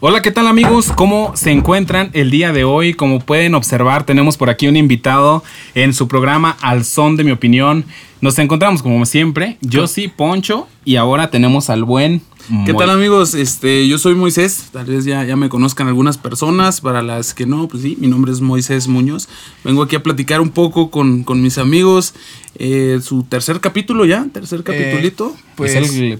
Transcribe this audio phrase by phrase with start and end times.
[0.00, 0.90] Hola, ¿qué tal amigos?
[0.92, 2.94] ¿Cómo se encuentran el día de hoy?
[2.94, 5.44] Como pueden observar, tenemos por aquí un invitado
[5.76, 7.84] en su programa Al Son de mi opinión.
[8.20, 12.22] Nos encontramos como siempre, yo sí, Poncho, y ahora tenemos al buen
[12.66, 13.34] ¿Qué tal amigos?
[13.34, 17.46] Este, yo soy Moisés, tal vez ya, ya me conozcan algunas personas, para las que
[17.46, 19.28] no, pues sí, mi nombre es Moisés Muñoz.
[19.64, 22.14] Vengo aquí a platicar un poco con, mis amigos.
[22.56, 25.34] Eh, su tercer capítulo ya, tercer eh, capítulito.
[25.56, 25.72] pues,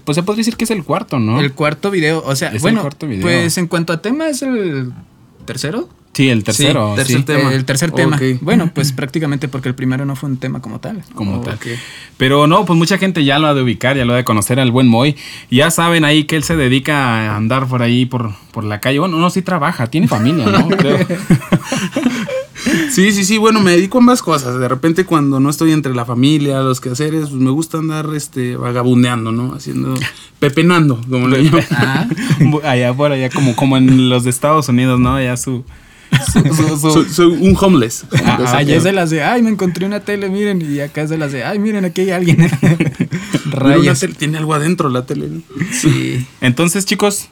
[0.03, 1.39] pues se podría decir que es el cuarto, ¿no?
[1.39, 2.87] El cuarto video, o sea, bueno,
[3.21, 4.91] pues en cuanto a tema es el
[5.45, 5.89] tercero.
[6.15, 6.93] Sí, el tercero.
[6.95, 7.53] tercer Tema.
[7.53, 8.17] El tercer tema.
[8.39, 11.03] Bueno, pues prácticamente porque el primero no fue un tema como tal.
[11.13, 11.59] Como tal.
[12.15, 14.61] Pero no, pues mucha gente ya lo ha de ubicar, ya lo ha de conocer
[14.61, 15.17] al buen Moy.
[15.51, 18.99] Ya saben ahí que él se dedica a andar por ahí por, por la calle.
[18.99, 20.69] Bueno, no, sí trabaja, tiene familia, ¿no?
[22.89, 24.57] Sí, sí, sí, bueno, me dedico a ambas cosas.
[24.57, 28.55] De repente cuando no estoy entre la familia, los quehaceres, pues me gusta andar este
[28.55, 29.53] vagabundeando, ¿no?
[29.53, 29.93] Haciendo
[30.39, 31.65] pepenando, como le llaman.
[31.71, 32.07] Ah,
[32.63, 35.15] allá por allá como como en los de Estados Unidos, ¿no?
[35.15, 35.63] Allá su
[37.11, 38.05] soy, un homeless.
[38.23, 41.09] Ah, allá es de las de, ay, me encontré una tele, miren, y acá es
[41.09, 42.37] de las de, ay, miren, aquí hay alguien.
[44.17, 45.29] tiene algo adentro la tele.
[45.71, 46.25] Sí.
[46.41, 47.29] Entonces, chicos,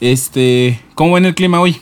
[0.00, 1.78] este, ¿cómo ven el clima hoy?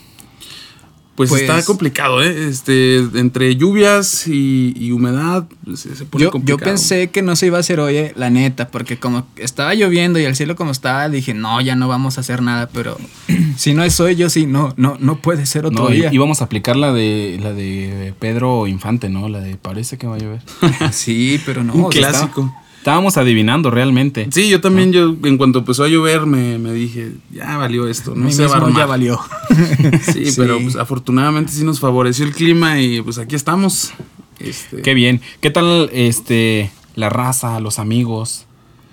[1.14, 2.48] Pues, está pues, complicado, ¿eh?
[2.48, 6.58] Este, entre lluvias y, humedad, pues, se, pone yo, complicado.
[6.58, 9.74] Yo pensé que no se iba a hacer hoy, eh, la neta, porque como estaba
[9.74, 12.98] lloviendo y el cielo como estaba, dije, no, ya no vamos a hacer nada, pero
[13.56, 16.12] si no es hoy, yo sí, no, no, no puede ser otro día.
[16.12, 19.28] Íbamos a aplicar la de, la de Pedro Infante, ¿no?
[19.28, 20.42] La de parece que va a llover.
[20.92, 21.74] sí, pero no.
[21.74, 22.52] Un clásico.
[22.84, 24.28] Estábamos adivinando realmente.
[24.30, 28.30] Sí, yo también, yo en cuanto empezó a llover me, dije, ya valió esto, no
[28.30, 29.18] se va ya valió.
[30.12, 33.94] sí, pero pues, afortunadamente sí nos favoreció el clima y pues aquí estamos.
[34.38, 34.82] Este...
[34.82, 35.22] Qué bien.
[35.40, 38.44] ¿Qué tal este la raza, los amigos?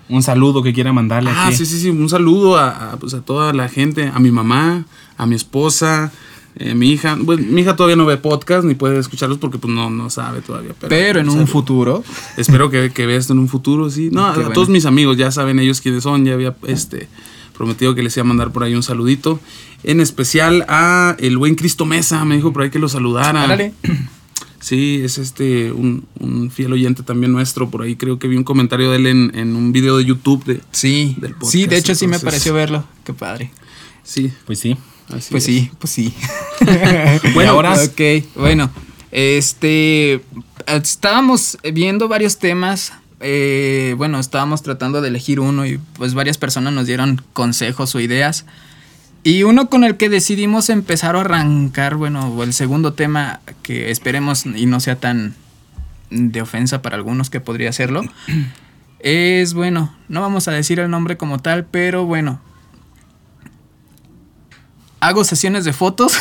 [0.08, 1.30] Un saludo que quiera mandarle.
[1.30, 4.86] Ah, sí, sí, sí, un saludo a, pues, a toda la gente, a mi mamá,
[5.18, 6.12] a mi esposa,
[6.56, 9.72] eh, mi hija, pues, mi hija todavía no ve podcast ni puede escucharlos porque pues
[9.72, 10.74] no, no sabe todavía.
[10.88, 12.04] Pero, en un futuro.
[12.36, 14.10] Espero que, que vea esto en un futuro, sí.
[14.12, 17.08] No, a todos mis amigos ya saben ellos quiénes son, ya había este
[17.56, 19.40] prometido que les iba a mandar por ahí un saludito.
[19.82, 23.46] En especial a el buen Cristo Mesa, me dijo por ahí que lo saludara.
[23.46, 23.72] Dale.
[24.60, 26.06] Sí, es este un,
[26.54, 27.68] fiel oyente también nuestro.
[27.68, 30.60] Por ahí creo que vi un comentario de él en, un video de YouTube de,
[30.70, 31.52] sí, del podcast.
[31.52, 32.84] Sí, de hecho sí me pareció verlo.
[33.02, 33.50] Qué padre.
[34.04, 34.30] Sí.
[34.46, 34.76] Pues sí
[35.30, 36.14] pues sí, pues sí.
[37.34, 37.74] bueno, ahora.
[37.74, 38.00] Ok,
[38.36, 38.70] bueno.
[39.10, 40.22] Este.
[40.66, 42.92] Estábamos viendo varios temas.
[43.20, 48.00] Eh, bueno, estábamos tratando de elegir uno y pues varias personas nos dieron consejos o
[48.00, 48.46] ideas.
[49.24, 54.46] Y uno con el que decidimos empezar a arrancar, bueno, el segundo tema que esperemos
[54.46, 55.36] y no sea tan
[56.10, 58.02] de ofensa para algunos que podría serlo,
[58.98, 62.40] es, bueno, no vamos a decir el nombre como tal, pero bueno,
[65.02, 66.16] hago sesiones de fotos.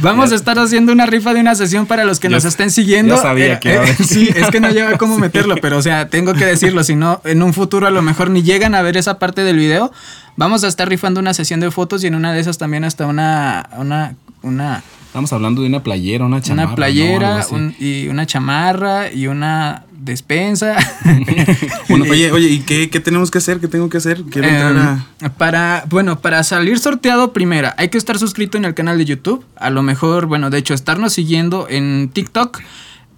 [0.00, 3.16] Vamos a estar haciendo una rifa de una sesión para los que nos estén siguiendo.
[3.16, 6.08] Ya sabía eh, que eh, Sí, es que no lleva cómo meterlo, pero o sea,
[6.08, 8.96] tengo que decirlo, si no, en un futuro a lo mejor ni llegan a ver
[8.96, 9.90] esa parte del video.
[10.36, 13.06] Vamos a estar rifando una sesión de fotos y en una de esas también hasta
[13.06, 16.66] una, una, una Estamos hablando de una playera, una chamarra.
[16.66, 17.46] Una playera
[17.78, 20.76] y una chamarra y una despensa.
[21.88, 23.60] oye, oye, ¿y qué, tenemos que hacer?
[23.60, 24.22] ¿Qué tengo que hacer?
[24.30, 28.98] Quiero em, Para, bueno, para salir sorteado, primera, hay que estar suscrito en el canal
[28.98, 29.44] de YouTube.
[29.56, 32.60] A lo mejor, bueno, de hecho, estarnos siguiendo en TikTok.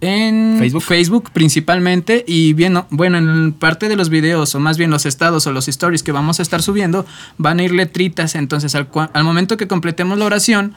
[0.02, 0.82] En Facebook.
[0.82, 5.46] Facebook principalmente y bien, bueno, en parte de los videos o más bien los estados
[5.46, 7.06] o los stories que vamos a estar subiendo
[7.38, 10.74] van a ir letritas, entonces al, al momento que completemos la oración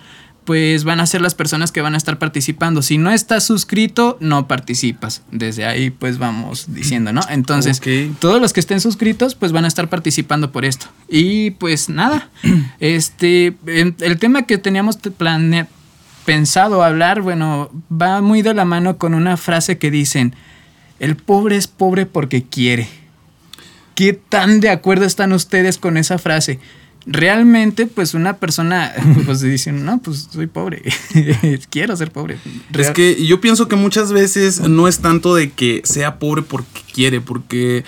[0.49, 2.81] pues van a ser las personas que van a estar participando.
[2.81, 5.21] Si no estás suscrito, no participas.
[5.31, 7.21] Desde ahí, pues vamos diciendo, ¿no?
[7.29, 7.79] Entonces,
[8.17, 10.87] todos los que estén suscritos, pues van a estar participando por esto.
[11.07, 12.31] Y pues nada,
[12.79, 14.97] este, el tema que teníamos
[16.25, 20.33] pensado hablar, bueno, va muy de la mano con una frase que dicen,
[20.97, 22.89] el pobre es pobre porque quiere.
[23.93, 26.59] ¿Qué tan de acuerdo están ustedes con esa frase?
[27.11, 28.93] Realmente, pues una persona,
[29.25, 30.83] pues dice, no, pues soy pobre,
[31.69, 32.37] quiero ser pobre.
[32.77, 36.81] Es que yo pienso que muchas veces no es tanto de que sea pobre porque
[36.93, 37.83] quiere, porque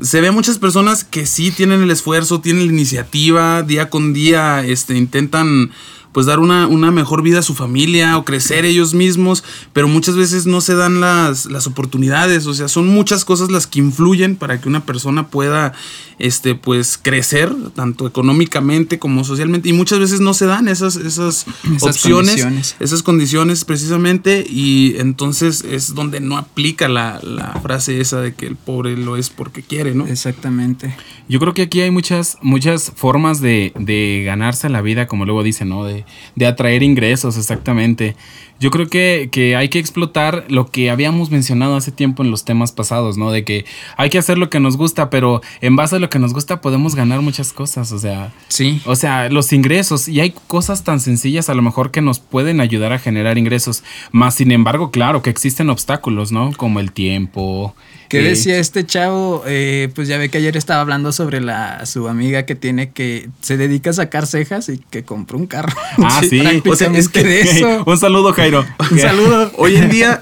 [0.00, 4.64] se ve muchas personas que sí tienen el esfuerzo, tienen la iniciativa, día con día,
[4.64, 5.70] este, intentan
[6.12, 9.42] pues dar una, una, mejor vida a su familia o crecer ellos mismos,
[9.72, 13.66] pero muchas veces no se dan las, las, oportunidades, o sea, son muchas cosas las
[13.66, 15.72] que influyen para que una persona pueda,
[16.18, 21.46] este, pues, crecer, tanto económicamente como socialmente, y muchas veces no se dan esas, esas,
[21.80, 28.34] opciones, esas condiciones precisamente, y entonces es donde no aplica la, la, frase esa de
[28.34, 30.06] que el pobre lo es porque quiere, ¿no?
[30.06, 30.94] Exactamente.
[31.32, 35.42] Yo creo que aquí hay muchas, muchas formas de, de ganarse la vida, como luego
[35.42, 35.82] dicen, ¿no?
[35.82, 36.04] De,
[36.36, 38.16] de atraer ingresos, exactamente.
[38.60, 42.44] Yo creo que, que, hay que explotar lo que habíamos mencionado hace tiempo en los
[42.44, 43.32] temas pasados, ¿no?
[43.32, 43.64] De que
[43.96, 46.60] hay que hacer lo que nos gusta, pero en base a lo que nos gusta
[46.60, 48.32] podemos ganar muchas cosas, o sea.
[48.48, 48.80] Sí.
[48.84, 52.60] O sea, los ingresos, y hay cosas tan sencillas a lo mejor que nos pueden
[52.60, 53.82] ayudar a generar ingresos,
[54.12, 56.52] más sin embargo, claro que existen obstáculos, ¿no?
[56.56, 57.74] Como el tiempo.
[58.12, 59.42] ¿Qué eh, decía este chavo?
[59.46, 63.30] Eh, pues ya ve que ayer estaba hablando sobre la su amiga que tiene que
[63.40, 65.74] se dedica a sacar cejas y que compró un carro.
[65.96, 66.42] Ah, sí.
[66.68, 67.84] O sea, es que de eso.
[67.86, 68.34] Un saludo,
[68.90, 69.50] Un saludo.
[69.56, 70.20] Hoy en día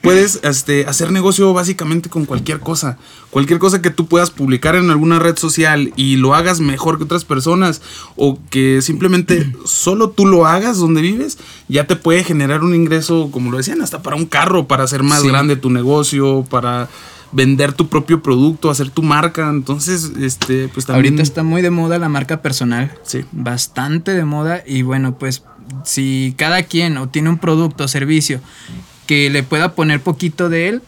[0.00, 2.98] puedes este, hacer negocio básicamente con cualquier cosa.
[3.30, 7.04] Cualquier cosa que tú puedas publicar en alguna red social y lo hagas mejor que
[7.04, 7.82] otras personas
[8.16, 11.38] o que simplemente solo tú lo hagas donde vives,
[11.68, 15.02] ya te puede generar un ingreso, como lo decían, hasta para un carro, para hacer
[15.02, 15.28] más Sí.
[15.28, 16.88] grande tu negocio, para
[17.30, 19.50] vender tu propio producto, hacer tu marca.
[19.50, 21.12] Entonces, este, pues también...
[21.12, 22.94] Ahorita está muy de moda la marca personal.
[23.02, 23.24] Sí.
[23.32, 24.62] Bastante de moda.
[24.66, 25.42] Y bueno, pues
[25.84, 28.40] si cada quien o tiene un producto o servicio
[29.06, 30.82] que le pueda poner poquito de él,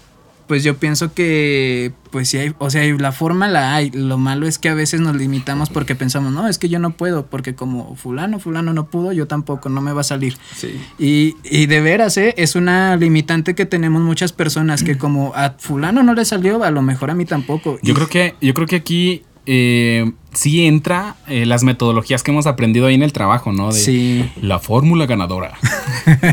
[0.47, 3.93] pues yo pienso que, pues sí hay, o sea, la forma la hay.
[3.93, 6.91] Lo malo es que a veces nos limitamos porque pensamos, no, es que yo no
[6.91, 10.37] puedo, porque como fulano, fulano no pudo, yo tampoco, no me va a salir.
[10.57, 10.73] Sí.
[10.99, 12.35] Y, y de veras, ¿eh?
[12.37, 16.73] es una limitante que tenemos muchas personas que como a fulano no le salió, a
[16.73, 17.79] lo mejor a mí tampoco.
[17.85, 22.31] Yo Y- creo que, yo creo que aquí eh, sí entra eh, las metodologías que
[22.31, 23.73] hemos aprendido ahí en el trabajo, ¿no?
[23.73, 24.31] De Sí.
[24.41, 25.53] La fórmula ganadora.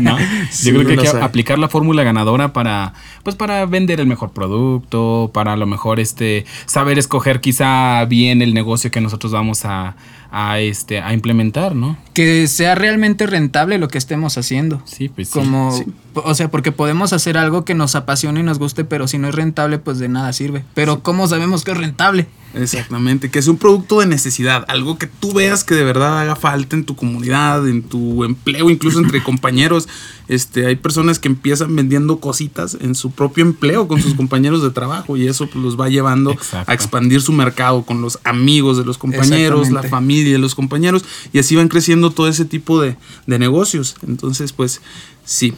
[0.02, 0.18] ¿No?
[0.52, 1.22] Sí, Yo creo que hay que sé.
[1.22, 6.00] aplicar la fórmula ganadora para, pues, para vender el mejor producto, para a lo mejor
[6.00, 9.96] este, saber escoger quizá bien el negocio que nosotros vamos a,
[10.32, 11.98] a, este, a implementar, ¿no?
[12.14, 14.82] que sea realmente rentable lo que estemos haciendo.
[14.86, 15.34] Sí, pues sí.
[15.40, 15.86] Como, sí.
[16.24, 19.28] O sea, porque podemos hacer algo que nos apasione y nos guste, pero si no
[19.28, 20.64] es rentable, pues de nada sirve.
[20.74, 22.28] Pero ¿cómo sabemos que es rentable?
[22.54, 26.36] Exactamente, que es un producto de necesidad, algo que tú veas que de verdad haga
[26.36, 29.88] falta en tu comunidad, en tu empleo, incluso entre compañeros.
[30.28, 34.72] Este, hay personas que empiezan vendiendo cositas en su propio empleo con sus compañeros de
[34.72, 36.70] trabajo y eso pues, los va llevando Exacto.
[36.70, 41.06] a expandir su mercado con los amigos de los compañeros, la familia de los compañeros
[41.32, 43.96] y así van creciendo todo ese tipo de, de negocios.
[44.06, 44.82] Entonces, pues
[45.28, 45.54] sí.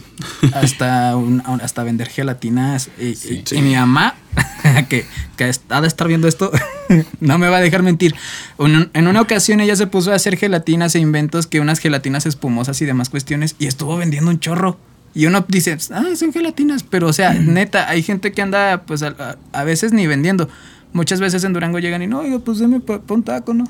[0.52, 2.90] Hasta, un- hasta vender gelatinas.
[2.98, 3.42] Y, y- Sí.
[3.52, 4.16] y mi mamá,
[4.88, 5.06] que,
[5.36, 6.50] que ha de estar viendo esto,
[7.20, 8.14] no me va a dejar mentir.
[8.58, 12.26] Un- en una ocasión ella se puso a hacer gelatinas e inventos, que unas gelatinas
[12.26, 14.78] espumosas y demás cuestiones, y estuvo vendiendo un chorro.
[15.12, 19.02] Y uno dice, ah, son gelatinas, pero o sea, neta, hay gente que anda, pues
[19.02, 20.48] a veces ni vendiendo.
[20.92, 23.64] Muchas veces en Durango llegan y no, oiga, pues deme pa, pa un taco, ¿no?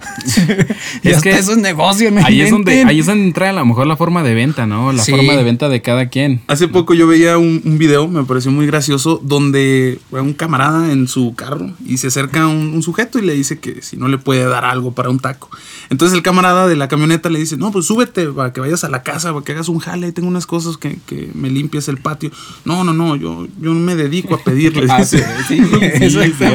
[1.02, 2.25] y Es que eso es negocio, ¿no?
[2.25, 4.93] Ahí es, donde, ahí es donde entra a lo mejor la forma de venta, ¿no?
[4.93, 5.12] La Sí.
[5.12, 6.40] forma de venta de cada quien.
[6.46, 11.08] Hace poco yo veía un, un video, me pareció muy gracioso, donde un camarada en
[11.08, 14.16] su carro y se acerca un, un sujeto y le dice que si no le
[14.19, 15.50] puede dar algo para un taco.
[15.90, 18.88] Entonces el camarada de la camioneta le dice, no, pues súbete para que vayas a
[18.88, 21.99] la casa, para que hagas un jale, tengo unas cosas que, que me limpies el
[21.99, 22.31] patio.
[22.64, 24.87] No, no, no, yo, yo no me dedico a pedirle.
[24.90, 25.61] Ah, sí, sí.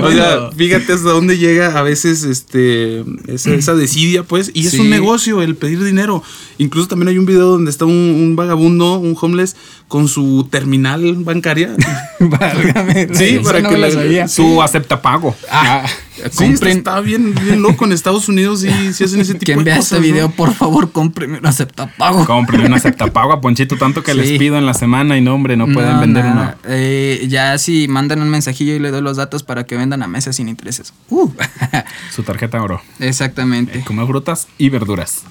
[0.01, 4.71] O sea, fíjate hasta dónde llega a veces este esa, esa desidia, pues, y es
[4.71, 4.79] Sí.
[4.79, 6.23] un negocio el pedir dinero.
[6.57, 9.55] Incluso también hay un video donde está un, un vagabundo, un homeless,
[9.87, 11.75] con su terminal bancaria.
[12.19, 13.09] Válgame.
[13.13, 14.27] Sí, para no que la.
[14.27, 15.35] Su acepta pago.
[15.51, 15.85] Ah,
[16.29, 16.77] compren.
[16.77, 17.85] está bien, bien loco.
[17.85, 19.93] En Estados Unidos sí, sí hacen ese tipo Quien de vea cosas.
[19.93, 20.13] este ¿no?
[20.13, 22.25] video, por favor, cómpreme un aceptapago.
[22.25, 24.17] Compren una aceptapago a Ponchito, tanto que Sí.
[24.17, 26.57] les pido en la semana y no, hombre, no pueden No, vender nada.
[26.63, 26.73] una.
[26.75, 30.07] Eh, ya si mandan un mensajillo y le doy los datos para que vendan a
[30.07, 30.93] meses sin intereses.
[31.09, 31.29] Uh.
[32.15, 32.81] Su tarjeta oro.
[32.99, 33.81] Exactamente.
[33.85, 35.23] Come frutas y verduras.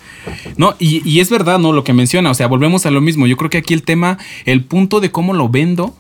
[0.56, 1.72] No, y, y es verdad, ¿no?
[1.72, 3.26] Lo que menciona, o sea, volvemos a lo mismo.
[3.26, 5.94] Yo creo que aquí el tema, el punto de cómo lo vendo,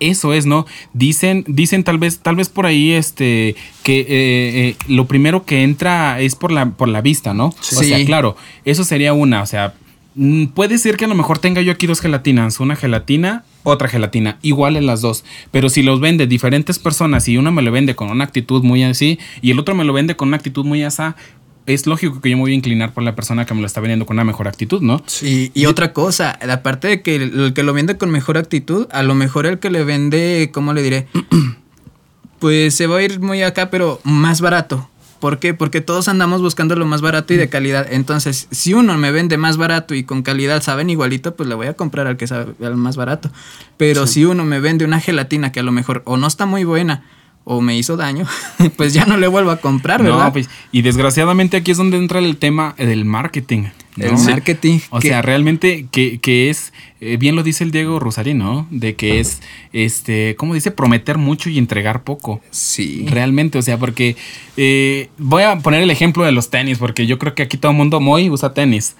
[0.00, 0.66] eso es, ¿no?
[0.92, 5.62] Dicen, dicen tal vez, tal vez por ahí, este, que eh, eh, lo primero que
[5.62, 7.46] entra es por la, por la vista, ¿no?
[7.46, 7.86] O Sí.
[7.86, 9.74] sea, claro, eso sería una, o sea,
[10.14, 13.88] mm, puede ser que a lo mejor tenga yo aquí dos gelatinas, una gelatina, otra
[13.88, 17.72] gelatina, igual en las dos, pero si los vende diferentes personas y una me lo
[17.72, 20.64] vende con una actitud muy así y el otro me lo vende con una actitud
[20.64, 21.16] muy asá,
[21.66, 23.80] es lógico que yo me voy a inclinar por la persona que me lo está
[23.80, 25.02] vendiendo con una mejor actitud, ¿no?
[25.22, 28.86] Y, y otra cosa, aparte de que el, el que lo vende con mejor actitud,
[28.90, 31.08] a lo mejor el que le vende, ¿cómo le diré?
[32.38, 34.88] pues se va a ir muy acá, pero más barato.
[35.20, 35.54] ¿Por qué?
[35.54, 37.86] Porque todos andamos buscando lo más barato y de calidad.
[37.90, 41.68] Entonces, si uno me vende más barato y con calidad saben igualito, pues le voy
[41.68, 43.30] a comprar al que sabe al más barato.
[43.78, 46.64] Pero si uno me vende una gelatina que a lo mejor o no está muy
[46.64, 47.02] buena
[47.48, 48.26] o me hizo daño,
[48.76, 50.24] pues ya no le vuelvo a comprar, ¿verdad?
[50.24, 53.66] No, pues, y desgraciadamente aquí es donde entra el tema del marketing.
[53.96, 54.80] El marketing.
[54.90, 58.66] O sea, realmente que, que es, eh, bien lo dice el Diego Rosarín, ¿no?
[58.72, 60.72] De que es, este, ¿cómo dice?
[60.72, 62.40] Prometer mucho y entregar poco.
[62.50, 63.06] Sí.
[63.08, 64.16] Realmente, o sea, porque
[64.56, 67.70] eh, voy a poner el ejemplo de los tenis, porque yo creo que aquí todo
[67.70, 68.96] el mundo muy usa tenis.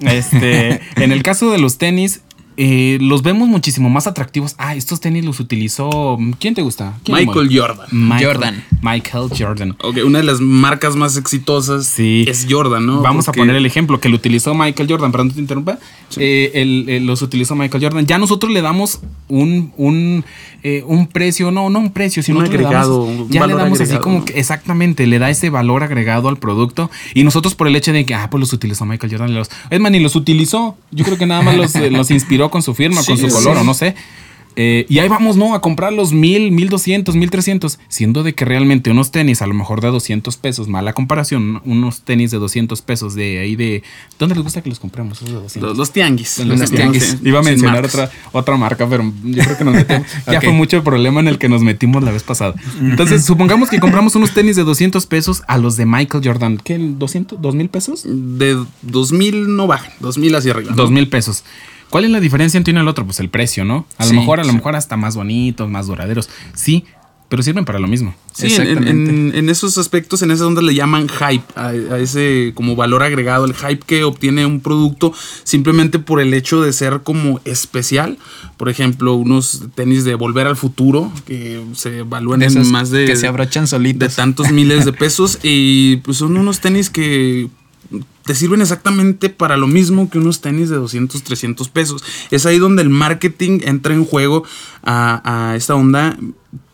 [0.00, 2.22] Este, en el caso de los tenis,
[2.56, 4.54] eh, los vemos muchísimo más atractivos.
[4.58, 6.18] Ah, estos tenis los utilizó.
[6.38, 6.98] ¿Quién te gusta?
[7.08, 7.86] Michael Jordan.
[8.22, 8.64] Jordan.
[8.82, 9.76] Michael Jordan.
[9.82, 12.24] Ok, una de las marcas más exitosas Sí.
[12.28, 13.00] es Jordan, ¿no?
[13.00, 15.78] Vamos Porque- a poner el ejemplo que lo utilizó Michael Jordan, perdón que te interrumpa.
[16.18, 18.06] Eh, el- el- los utilizó Michael Jordan.
[18.06, 20.24] Ya nosotros le damos un, un,
[20.62, 23.54] eh, un precio, no, no un precio, sino Un le agregado, damos- un ya le
[23.54, 24.24] damos así como ¿no?
[24.26, 26.90] que exactamente, le da ese valor agregado al producto.
[27.14, 29.34] Y nosotros por el hecho de que, ah, pues los utilizó Michael Jordan.
[29.34, 30.76] Los, es más, ni los utilizó.
[30.90, 33.34] Yo creo que nada más los, eh, los inspiró con su firma, con Sí, su
[33.34, 33.94] color, o no sé.
[34.54, 35.54] Eh, y ahí vamos, ¿no?
[35.54, 37.78] A comprar los mil, mil doscientos, mil trescientos.
[37.88, 42.02] Siendo de que realmente unos tenis, a lo mejor de 200 pesos, mala comparación, unos
[42.02, 43.82] tenis de 200 pesos de ahí de.
[44.18, 45.18] ¿Dónde les gusta que los compremos?
[45.18, 45.70] Esos de 200.
[45.70, 46.38] Los, los tianguis.
[46.40, 47.02] Los Los tianguis.
[47.02, 47.26] tianguis.
[47.26, 50.06] Iba a mencionar otra, otra marca, pero yo creo que nos metemos.
[50.30, 52.54] Ya fue mucho el problema en el que nos metimos la vez pasada.
[52.80, 56.58] Entonces, supongamos que compramos unos tenis de 200 pesos a los de Michael Jordan.
[56.62, 56.78] ¿Qué?
[56.78, 57.38] ¿200?
[57.38, 58.02] ¿2 mil pesos?
[58.06, 60.70] De 2000 no bajan, 2000 hacia arriba.
[60.72, 60.76] ¿no?
[60.76, 61.42] Dos mil pesos.
[61.92, 63.04] ¿Cuál es la diferencia entre uno y el otro?
[63.04, 63.86] Pues el precio, ¿no?
[63.98, 66.30] A lo mejor, a lo mejor hasta más bonitos, más duraderos.
[66.54, 66.86] Sí,
[67.28, 68.14] pero sirven para lo mismo.
[68.32, 73.02] Sí, en, esos aspectos, en esas ondas le llaman hype, a, a ese como valor
[73.02, 75.12] agregado, el hype que obtiene un producto
[75.44, 78.16] simplemente por el hecho de ser como especial.
[78.56, 83.04] Por ejemplo, unos tenis de Volver al Futuro que se evalúan De en más de,
[83.04, 84.16] que se abrochan de solitos.
[84.16, 87.50] tantos miles de pesos y pues son unos tenis que
[88.24, 92.04] te sirven exactamente para lo mismo que unos tenis de 200, 300 pesos.
[92.30, 94.44] Es ahí donde el marketing entra en juego
[94.82, 96.16] a, a esta onda.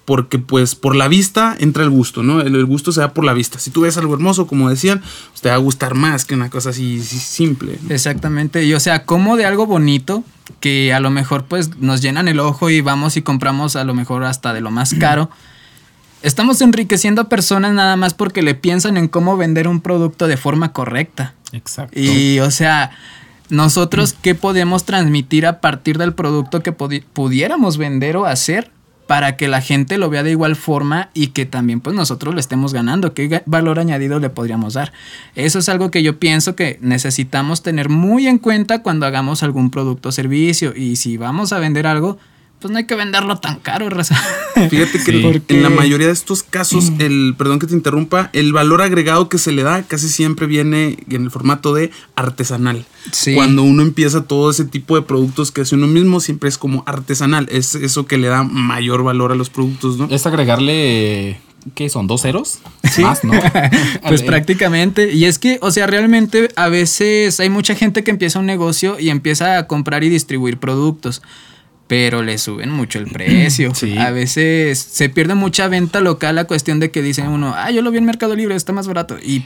[0.04, 2.40] Porque pues por la vista entra el gusto, ¿no?
[2.40, 3.58] El, gusto se da por la vista.
[3.58, 6.48] Si tú ves algo hermoso, como decían, pues, te va a gustar más que una
[6.48, 7.78] cosa así, simple.
[7.90, 8.64] Exactamente.
[8.64, 10.24] Y o sea, como de algo bonito
[10.60, 13.92] que a lo mejor pues nos llenan el ojo y vamos y compramos a lo
[13.94, 15.28] mejor hasta de lo más caro.
[16.22, 20.36] Estamos enriqueciendo a personas nada más porque le piensan en cómo vender un producto de
[20.36, 21.34] forma correcta.
[21.52, 21.98] Exacto.
[21.98, 22.90] Y o sea,
[23.50, 28.70] nosotros qué podemos transmitir a partir del producto que pudi- pudiéramos vender o hacer
[29.06, 32.40] para que la gente lo vea de igual forma y que también pues nosotros le
[32.40, 34.92] estemos ganando, qué valor añadido le podríamos dar.
[35.34, 39.70] Eso es algo que yo pienso que necesitamos tener muy en cuenta cuando hagamos algún
[39.70, 42.18] producto o servicio y si vamos a vender algo,
[42.60, 44.16] pues no hay que venderlo tan caro, raza.
[44.70, 45.20] Fíjate que Sí.
[45.22, 49.28] Porque- en la mayoría de estos casos, el, perdón que te interrumpa, el valor agregado
[49.28, 52.84] que se le da casi siempre viene en el formato de artesanal.
[53.12, 53.34] Sí.
[53.34, 56.82] Cuando uno empieza todo ese tipo de productos que hace uno mismo, siempre es como
[56.86, 57.46] artesanal.
[57.50, 60.08] Es eso que le da mayor valor a los productos, ¿no?
[60.10, 61.40] Es agregarle.
[61.74, 62.06] ¿Qué son?
[62.06, 62.58] ¿Dos ceros?
[62.90, 63.02] Sí.
[63.02, 63.32] Más, ¿no?
[64.08, 65.12] Pues prácticamente.
[65.12, 68.98] Y es que, o sea, realmente a veces hay mucha gente que empieza un negocio
[68.98, 71.20] y empieza a comprar y distribuir productos.
[71.88, 73.72] Pero le suben mucho el precio.
[73.78, 73.96] Sí.
[73.98, 77.82] A veces se pierde mucha venta local a cuestión de que dicen uno, ah, yo
[77.82, 79.16] lo vi en Mercado Libre, está más barato.
[79.18, 79.44] Y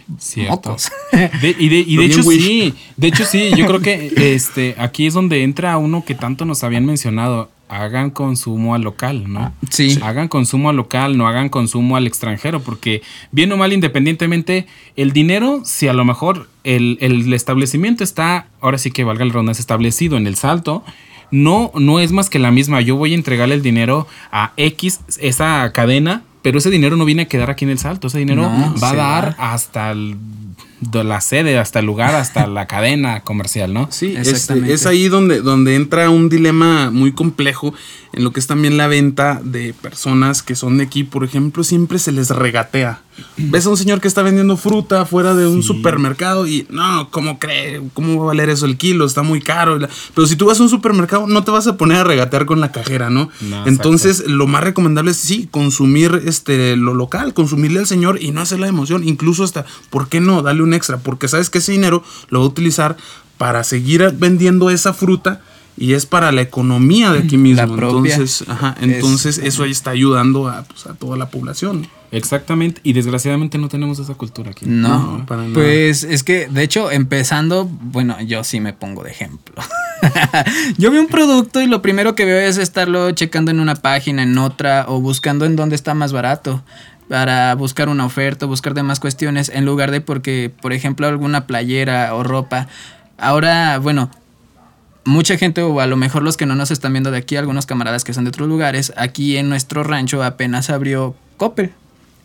[0.48, 0.90] mocos.
[1.12, 5.06] De- y de, y de hecho sí, de hecho sí, yo creo que este aquí
[5.06, 9.54] es donde entra uno que tanto nos habían mencionado, hagan consumo al local, ¿no?
[9.70, 9.98] Sí.
[10.02, 15.12] Hagan consumo al local, no hagan consumo al extranjero, porque bien o mal independientemente, el
[15.12, 19.52] dinero, si a lo mejor el, el establecimiento está, ahora sí que valga el ronda,
[19.52, 20.84] establecido en el salto,
[21.32, 22.80] no, no es más que la misma.
[22.80, 27.22] Yo voy a entregarle el dinero a X, esa cadena, pero ese dinero no viene
[27.22, 28.06] a quedar aquí en el salto.
[28.06, 30.16] Ese dinero No, va a dar hasta el-
[30.90, 33.88] de la sede, hasta el lugar, hasta la cadena comercial, ¿no?
[33.90, 34.72] Sí, Exactamente.
[34.72, 37.72] este, es ahí donde, donde entra un dilema muy complejo
[38.12, 41.64] en lo que es también la venta de personas que son de aquí, por ejemplo,
[41.64, 43.00] siempre se les regatea.
[43.36, 47.38] Ves a un señor que está vendiendo fruta fuera de un supermercado y no, ¿cómo
[47.38, 47.80] cree?
[47.94, 49.06] ¿Cómo va a valer eso el kilo?
[49.06, 49.78] Está muy caro.
[50.14, 52.60] Pero si tú vas a un supermercado, no te vas a poner a regatear con
[52.60, 53.30] la cajera, ¿no?
[53.40, 58.30] No, Entonces, lo más recomendable es sí, consumir este lo local, consumirle al señor y
[58.30, 60.42] no hacer la emoción, incluso hasta, ¿por qué no?
[60.42, 62.96] Dale un extra, porque sabes que ese dinero lo va a utilizar
[63.38, 65.40] para seguir vendiendo esa fruta
[65.76, 67.66] y es para la economía de aquí mismo.
[67.66, 68.12] La propia.
[68.14, 71.86] Entonces, ajá, Es- entonces eso ahí está ayudando a, pues, a toda la población.
[72.12, 74.66] Exactamente, y desgraciadamente no tenemos esa cultura aquí.
[74.66, 75.54] No, No, para nada.
[75.54, 79.54] pues es que de hecho empezando, bueno, yo sí me pongo de ejemplo.
[80.76, 84.22] yo veo un producto y lo primero que veo es estarlo checando en una página,
[84.24, 86.62] en otra o buscando en dónde está más barato
[87.12, 92.14] para buscar una oferta, buscar demás cuestiones en lugar de porque, por ejemplo, alguna playera
[92.14, 92.68] o ropa.
[93.18, 94.10] Ahora, bueno,
[95.04, 97.66] mucha gente, o a lo mejor los que no nos están viendo de aquí, algunos
[97.66, 101.72] camaradas que son de otros lugares, aquí en nuestro rancho apenas abrió Coppel.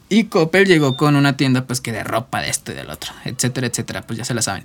[0.08, 3.12] Y Coppel llegó con una tienda pues que de ropa de esto y del otro,
[3.26, 4.64] etcétera, etcétera, pues ya se la saben.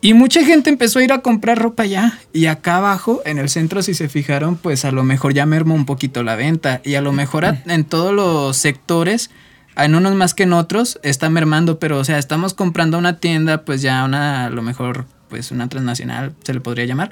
[0.00, 2.18] Y mucha gente empezó a ir a comprar ropa ya.
[2.32, 5.76] Y acá abajo, en el centro, si se fijaron, pues a lo mejor ya mermó
[5.76, 6.80] un poquito la venta.
[6.84, 9.30] Y a lo mejor en todos los sectores,
[9.76, 11.78] en unos más que en otros, está mermando.
[11.78, 15.68] Pero, o sea, estamos comprando una tienda, pues ya una, a lo mejor, pues una
[15.68, 17.10] transnacional, se le podría llamar.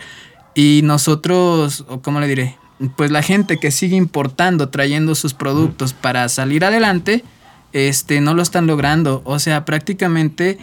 [0.55, 2.59] Y nosotros, o cómo le diré,
[2.97, 7.25] pues la gente que sigue importando, trayendo sus productos para salir adelante,
[7.73, 9.23] este, no lo están logrando.
[9.25, 10.59] O sea, prácticamente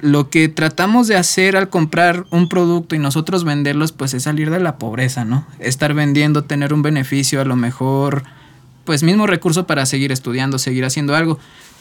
[0.00, 4.50] lo que tratamos de hacer al comprar un producto y nosotros venderlos, pues es salir
[4.50, 5.46] de la pobreza, ¿no?
[5.58, 8.24] Estar vendiendo, tener un beneficio, a lo mejor,
[8.86, 11.38] pues mismo recurso para seguir estudiando, seguir haciendo algo.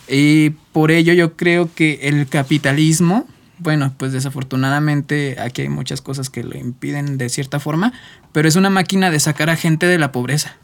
[0.10, 3.26] Y por ello yo creo que el capitalismo,
[3.60, 7.94] bueno, pues desafortunadamente aquí hay muchas cosas que lo impiden de cierta forma,
[8.34, 10.58] pero es una máquina de sacar a gente de la pobreza.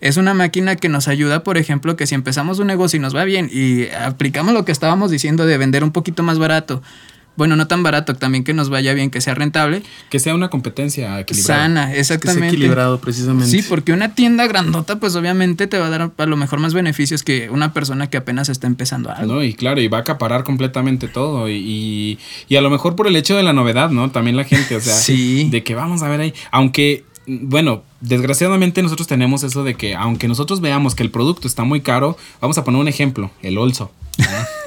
[0.00, 3.14] Es una máquina que nos ayuda, por ejemplo, que si empezamos un negocio y nos
[3.14, 6.82] va bien y aplicamos lo que estábamos diciendo de vender un poquito más barato,
[7.40, 9.82] bueno, no tan barato, también que nos vaya bien, que sea rentable.
[10.10, 11.62] Que sea una competencia equilibrada.
[11.62, 12.42] Sana, exactamente.
[12.42, 13.50] Que sea equilibrado, precisamente.
[13.50, 16.74] Sí, porque una tienda grandota, pues obviamente te va a dar a lo mejor más
[16.74, 19.36] beneficios que una persona que apenas está empezando algo.
[19.36, 21.48] No, y claro, y va a acaparar completamente todo.
[21.48, 24.10] Y, y, a lo mejor por el hecho de la novedad, ¿no?
[24.10, 25.48] También la gente, o sea, sí.
[25.50, 26.34] de que vamos a ver ahí.
[26.50, 31.64] Aunque bueno, desgraciadamente nosotros tenemos eso de que aunque nosotros veamos que el producto está
[31.64, 33.90] muy caro, vamos a poner un ejemplo, el Olso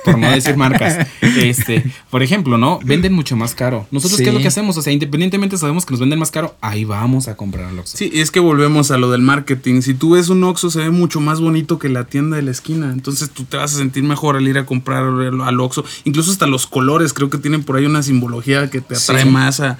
[0.03, 1.07] por no decir marcas.
[1.21, 2.79] Este, por ejemplo, ¿no?
[2.83, 3.87] Venden mucho más caro.
[3.91, 4.77] Nosotros, ¿qué es lo que hacemos?
[4.77, 7.97] O sea, independientemente sabemos que nos venden más caro, ahí vamos a comprar al Oxxo.
[7.97, 9.81] Sí, es que volvemos a lo del marketing.
[9.81, 12.51] Si tú ves un Oxxo, se ve mucho más bonito que la tienda de la
[12.51, 12.91] esquina.
[12.91, 15.83] Entonces tú te vas a sentir mejor al ir a comprar al Oxxo.
[16.03, 19.59] Incluso hasta los colores, creo que tienen por ahí una simbología que te atrae más
[19.59, 19.77] a,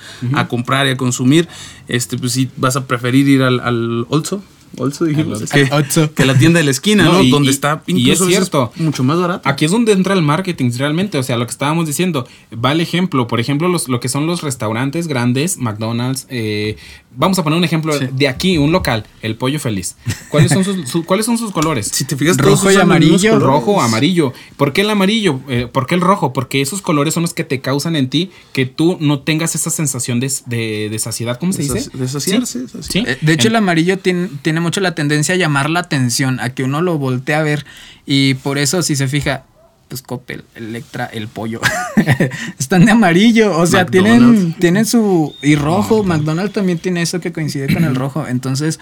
[0.48, 1.48] comprar y a consumir.
[1.88, 4.42] Este, pues sí, vas a preferir ir al, al Oxxo
[4.82, 5.44] also dijimos.
[5.50, 7.24] Que, la tienda de la esquina, ¿no?
[7.24, 8.72] donde está y es cierto.
[8.76, 9.48] mucho más barato.
[9.48, 11.18] Aquí es donde entra el marketing realmente.
[11.18, 12.28] O sea, lo que estábamos diciendo.
[12.54, 13.28] Va el ejemplo.
[13.28, 16.28] Por ejemplo, los, lo que son los restaurantes grandes, McDonald's.
[16.30, 16.78] Eh,
[17.16, 19.96] vamos a poner un ejemplo de aquí, un local, el pollo feliz.
[20.30, 21.90] ¿Cuáles son sus, ¿cuáles son sus colores?
[21.94, 23.40] Si te fijas, rojo y amarillo.
[23.40, 24.34] Rojo, amarillo.
[24.58, 25.40] ¿Por qué el amarillo?
[25.48, 26.34] Eh, ¿Por qué el rojo?
[26.34, 29.70] Porque esos colores son los que te causan en ti que tú no tengas esa
[29.70, 31.40] sensación de, de, saciedad.
[31.40, 31.90] ¿Cómo se dice?
[31.94, 32.66] De saciarse.
[32.82, 33.04] ¿Sí?
[33.06, 36.50] Eh, de hecho, el amarillo tiene, tiene mucho la tendencia a llamar la atención, a
[36.50, 37.66] que uno lo voltee a ver.
[38.06, 39.46] Y por eso, si se fija,
[39.88, 41.62] pues Coppel, Electra, el pollo.
[42.60, 45.36] Están de amarillo, o sea, tienen, tienen su...
[45.42, 48.28] Y rojo, McDonald's también tiene eso que coincide con el rojo.
[48.28, 48.80] Entonces,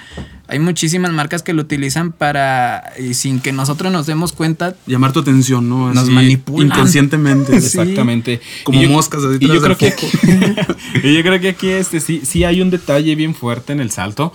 [0.48, 2.94] hay muchísimas marcas que lo utilizan para...
[2.98, 4.76] Y sin que nosotros nos demos cuenta...
[4.88, 5.94] Llamar tu atención, ¿no?
[5.94, 6.68] nos manipulan.
[6.68, 7.56] Inconscientemente.
[7.58, 8.42] Exactamente.
[8.64, 9.22] Como moscas.
[9.40, 10.08] y yo creo que aquí,
[11.04, 13.92] y yo creo que aquí este, sí, sí hay un detalle bien fuerte en el
[13.92, 14.34] salto.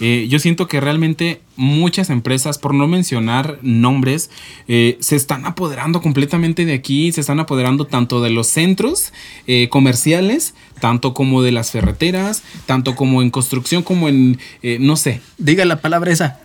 [0.00, 4.30] Eh, yo siento que realmente muchas empresas, por no mencionar nombres,
[4.68, 9.12] eh, se están apoderando completamente de aquí, se están apoderando tanto de los centros
[9.46, 14.38] eh, comerciales, tanto como de las ferreteras, tanto como en construcción, como en,
[14.80, 15.20] no sé.
[15.38, 16.40] Diga la palabra esa.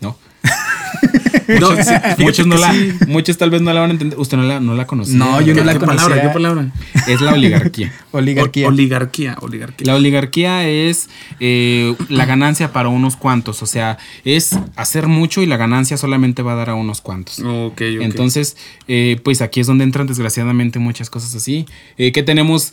[0.00, 0.16] No.
[2.18, 2.74] muchos, no la,
[3.06, 4.18] muchos tal vez no la van a entender.
[4.18, 5.16] Usted no la, no la conocía.
[5.16, 6.02] No, yo no la conocía.
[6.02, 6.72] Palabra, ¿Qué palabra?
[7.06, 7.92] Es la oligarquía.
[8.12, 8.68] oligarquía.
[8.68, 9.36] oligarquía.
[9.40, 9.86] Oligarquía.
[9.86, 11.08] La oligarquía es
[11.40, 13.62] eh, la ganancia para unos cuantos.
[13.62, 17.40] O sea, es hacer mucho y la ganancia solamente va a dar a unos cuantos.
[17.40, 18.56] Okay, Entonces,
[18.88, 21.66] eh, pues aquí es donde entran desgraciadamente muchas cosas así.
[21.98, 22.72] Eh, que tenemos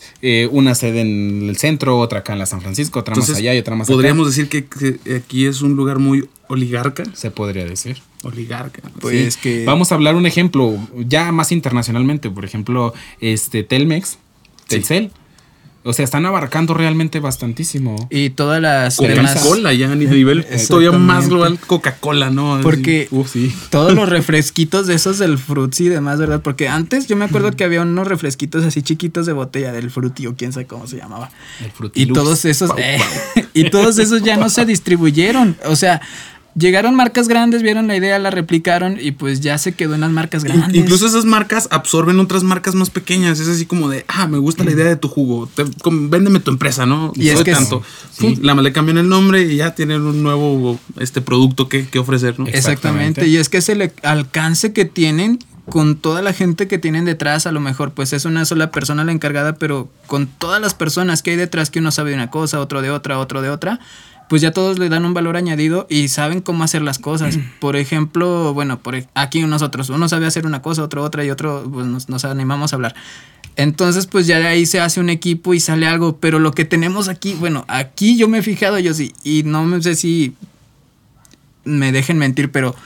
[0.50, 3.58] una sede en el centro, otra acá en la San Francisco, otra más allá y
[3.58, 7.04] otra más Podríamos decir que, que aquí es un lugar muy oligarca.
[7.14, 7.98] Se podría decir.
[8.22, 8.82] Oligarca.
[9.00, 9.64] Pues que.
[9.64, 14.18] Vamos a hablar un ejemplo, ya más internacionalmente, por ejemplo, este Telmex,
[14.68, 15.10] Telcel.
[15.82, 18.06] O sea, están abarcando realmente bastantísimo.
[18.10, 22.60] Y todas las Coca-Cola ya a nivel todavía más global Coca-Cola, ¿no?
[22.62, 23.08] Porque
[23.70, 26.42] todos los refresquitos de esos del Fruity y demás, ¿verdad?
[26.42, 30.26] Porque antes yo me acuerdo que había unos refresquitos así chiquitos de botella del Fruity
[30.26, 31.30] o quién sabe cómo se llamaba.
[31.60, 32.72] El y todos esos
[33.54, 36.02] y todos esos ya no se distribuyeron, o sea,
[36.56, 40.10] Llegaron marcas grandes, vieron la idea, la replicaron y pues ya se quedó en las
[40.10, 40.74] marcas grandes.
[40.74, 43.38] Incluso esas marcas absorben otras marcas más pequeñas.
[43.38, 45.48] Es así como de, ah, me gusta la idea de tu jugo.
[45.90, 47.12] véndeme tu empresa, ¿no?
[47.14, 47.82] Y es que tanto.
[48.42, 52.46] La, le cambian el nombre y ya tienen un nuevo este producto que, ofrecer, ¿no?
[52.46, 53.26] Exactamente.
[53.28, 55.38] Y es que ese alcance que tienen
[55.70, 59.04] con toda la gente que tienen detrás, a lo mejor pues es una sola persona
[59.04, 62.30] la encargada, pero con todas las personas que hay detrás, que uno sabe de una
[62.30, 63.78] cosa, otro de otra, otro de otra,
[64.30, 67.36] pues ya todos le dan un valor añadido y saben cómo hacer las cosas.
[67.58, 71.68] Por ejemplo, bueno, por aquí nosotros, uno sabe hacer una cosa, otro otra y otro,
[71.70, 72.94] pues nos, animamos a hablar.
[73.56, 76.18] Entonces, pues ya de ahí se hace un equipo y sale algo.
[76.18, 79.82] Pero lo que tenemos aquí, bueno, aquí yo me he fijado, yo sí, y no
[79.82, 80.34] sé si
[81.64, 82.76] me dejen mentir, pero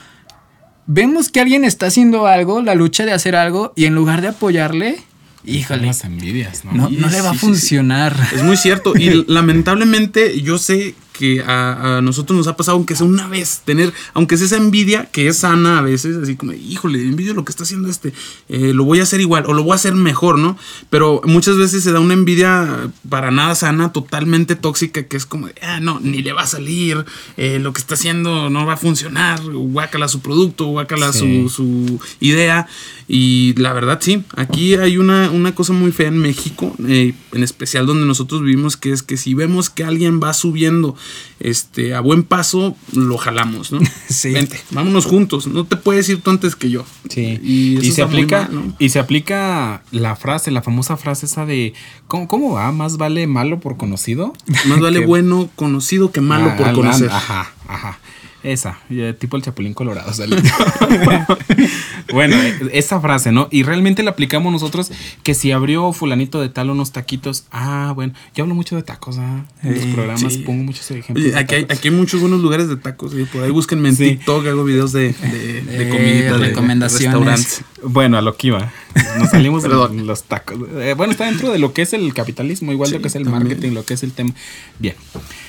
[0.87, 4.29] vemos que alguien está haciendo algo, la lucha de hacer algo, y en lugar de
[4.29, 4.97] apoyarle,
[5.45, 5.85] híjole.
[5.85, 6.71] Las envidias, ¿no?
[6.71, 7.51] No, no le va a sí, sí, sí.
[7.51, 8.15] funcionar.
[8.33, 8.93] Es muy cierto.
[8.97, 13.61] Y lamentablemente yo sé que a, a nosotros nos ha pasado, aunque sea una vez,
[13.65, 17.45] tener, aunque sea esa envidia, que es sana a veces, así como, híjole, envidio lo
[17.45, 18.13] que está haciendo este,
[18.49, 20.57] eh, lo voy a hacer igual o lo voy a hacer mejor, ¿no?
[20.89, 25.47] Pero muchas veces se da una envidia para nada sana, totalmente tóxica, que es como,
[25.47, 27.05] de, ah, no, ni le va a salir,
[27.37, 31.19] eh, lo que está haciendo no va a funcionar, guácala su producto, guácala Sí.
[31.47, 32.67] su, su idea.
[33.07, 37.43] Y la verdad, sí, aquí hay una, una cosa muy fea en México, eh, en
[37.43, 40.95] especial donde nosotros vivimos, que es que si vemos que alguien va subiendo
[41.39, 43.79] este, a buen paso, lo jalamos, ¿no?
[44.09, 44.31] Sí.
[44.31, 46.85] Vente, vámonos juntos, no te puedes ir tú antes que yo.
[47.09, 47.39] Sí.
[47.43, 48.75] Y, se aplica, mal, ¿no?
[48.79, 51.73] y se aplica la frase, la famosa frase esa de
[52.07, 52.71] ¿cómo, cómo va?
[52.71, 54.33] ¿Más vale malo por conocido?
[54.67, 57.09] Más vale Que- bueno conocido que malo Ah, por conocer.
[57.09, 57.99] Ajá, ajá.
[58.45, 58.77] Esa,
[59.17, 60.13] tipo el chapulín colorado.
[60.13, 60.37] sale.
[62.13, 63.47] bueno, eh, esa frase, ¿no?
[63.51, 64.91] Y realmente la aplicamos nosotros
[65.23, 69.17] que si abrió fulanito de tal unos taquitos, ah, bueno, yo hablo mucho de tacos,
[69.17, 69.45] ¿ah?
[69.63, 70.39] En los Sí, programas sí.
[70.39, 71.25] pongo muchos ejemplos.
[71.25, 73.11] Oye, aquí, hay, aquí hay muchos buenos lugares de tacos.
[73.13, 73.25] ¿sí?
[73.31, 74.09] Por ahí búsquenme en Sí.
[74.11, 77.13] TikTok, hago videos de, de, de Eh, comida, de recomendaciones.
[77.15, 77.61] restaurantes.
[77.83, 78.71] Bueno, a lo que iba.
[79.19, 80.57] Nos salimos de los tacos.
[80.77, 83.15] Eh, bueno, está dentro de lo que es el capitalismo, igual Sí, lo que es
[83.15, 83.43] el también.
[83.47, 84.33] marketing, lo que es el tema.
[84.79, 84.95] Bien.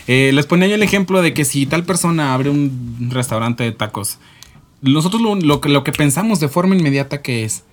[0.09, 3.72] Eh, les ponía yo el ejemplo de que si tal persona abre un restaurante de
[3.72, 4.18] tacos,
[4.83, 7.64] nosotros lo, lo que, lo que pensamos de forma inmediata que es.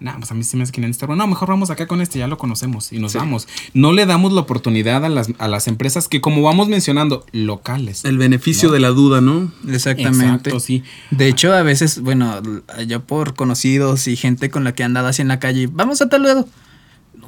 [0.00, 2.00] Nah, pues a mí sí me hace que en este No, mejor vamos acá con
[2.00, 3.18] este, ya lo conocemos y nos Sí.
[3.18, 3.48] vamos.
[3.74, 8.04] No le damos la oportunidad a las, a las empresas que, como vamos mencionando, locales.
[8.04, 9.50] El beneficio de la duda, ¿no?
[9.68, 10.50] Exactamente.
[10.50, 10.84] Exacto, sí.
[11.10, 12.40] De hecho, a veces, bueno,
[12.86, 16.00] yo por conocidos y gente con la que he andado así en la calle, vamos
[16.00, 16.46] a tal lado.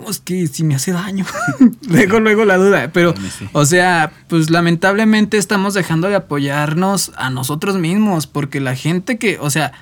[0.01, 1.27] No, es que si me hace daño.
[1.89, 2.91] luego, luego la duda.
[2.93, 3.49] Pero, sí.
[3.53, 8.27] o sea, pues lamentablemente estamos dejando de apoyarnos a nosotros mismos.
[8.27, 9.73] Porque la gente que, o sea,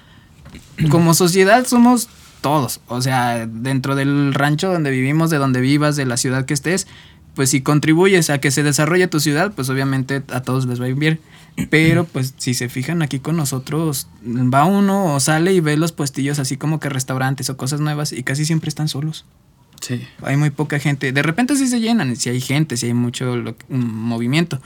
[0.90, 2.08] como sociedad somos
[2.40, 2.80] todos.
[2.86, 6.86] O sea, dentro del rancho donde vivimos, de donde vivas, de la ciudad que estés,
[7.34, 10.86] pues si contribuyes a que se desarrolle tu ciudad, pues obviamente a todos les va
[10.86, 11.20] a ir bien.
[11.70, 15.92] Pero pues si se fijan aquí con nosotros, va uno o sale y ve los
[15.92, 19.24] puestillos así como que restaurantes o cosas nuevas y casi siempre están solos.
[19.80, 20.06] Sí.
[20.22, 21.12] Hay muy poca gente.
[21.12, 23.34] De repente sí se llenan, si hay gente, si hay mucho
[23.68, 24.60] movimiento.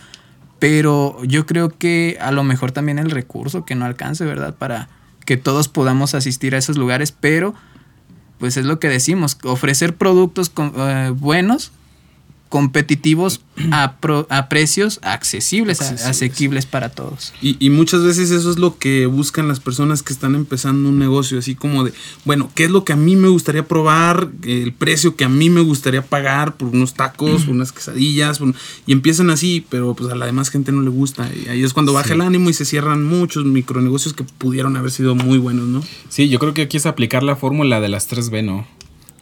[0.58, 4.54] Pero yo creo que a lo mejor también el recurso que no alcance, ¿verdad?
[4.54, 4.88] Para
[5.26, 7.54] que todos podamos asistir a esos lugares, pero
[8.38, 11.70] pues es lo que decimos, ofrecer productos con- eh, buenos,
[12.52, 17.32] competitivos a, pro- a precios accesibles, a- asequibles para todos.
[17.40, 20.98] Y, y muchas veces eso es lo que buscan las personas que están empezando un
[20.98, 21.94] negocio, así como de,
[22.26, 24.28] bueno, ¿qué es lo que a mí me gustaría probar?
[24.44, 28.54] El precio que a mí me gustaría pagar por unos tacos, por unas quesadillas, por-
[28.86, 31.30] y empiezan así, pero pues a la demás gente no le gusta.
[31.34, 32.12] Y ahí es cuando baja Sí.
[32.14, 35.82] el ánimo y se cierran muchos micronegocios que pudieron haber sido muy buenos, ¿no?
[36.10, 38.66] Sí, yo creo que aquí es aplicar la fórmula de las 3B, ¿no?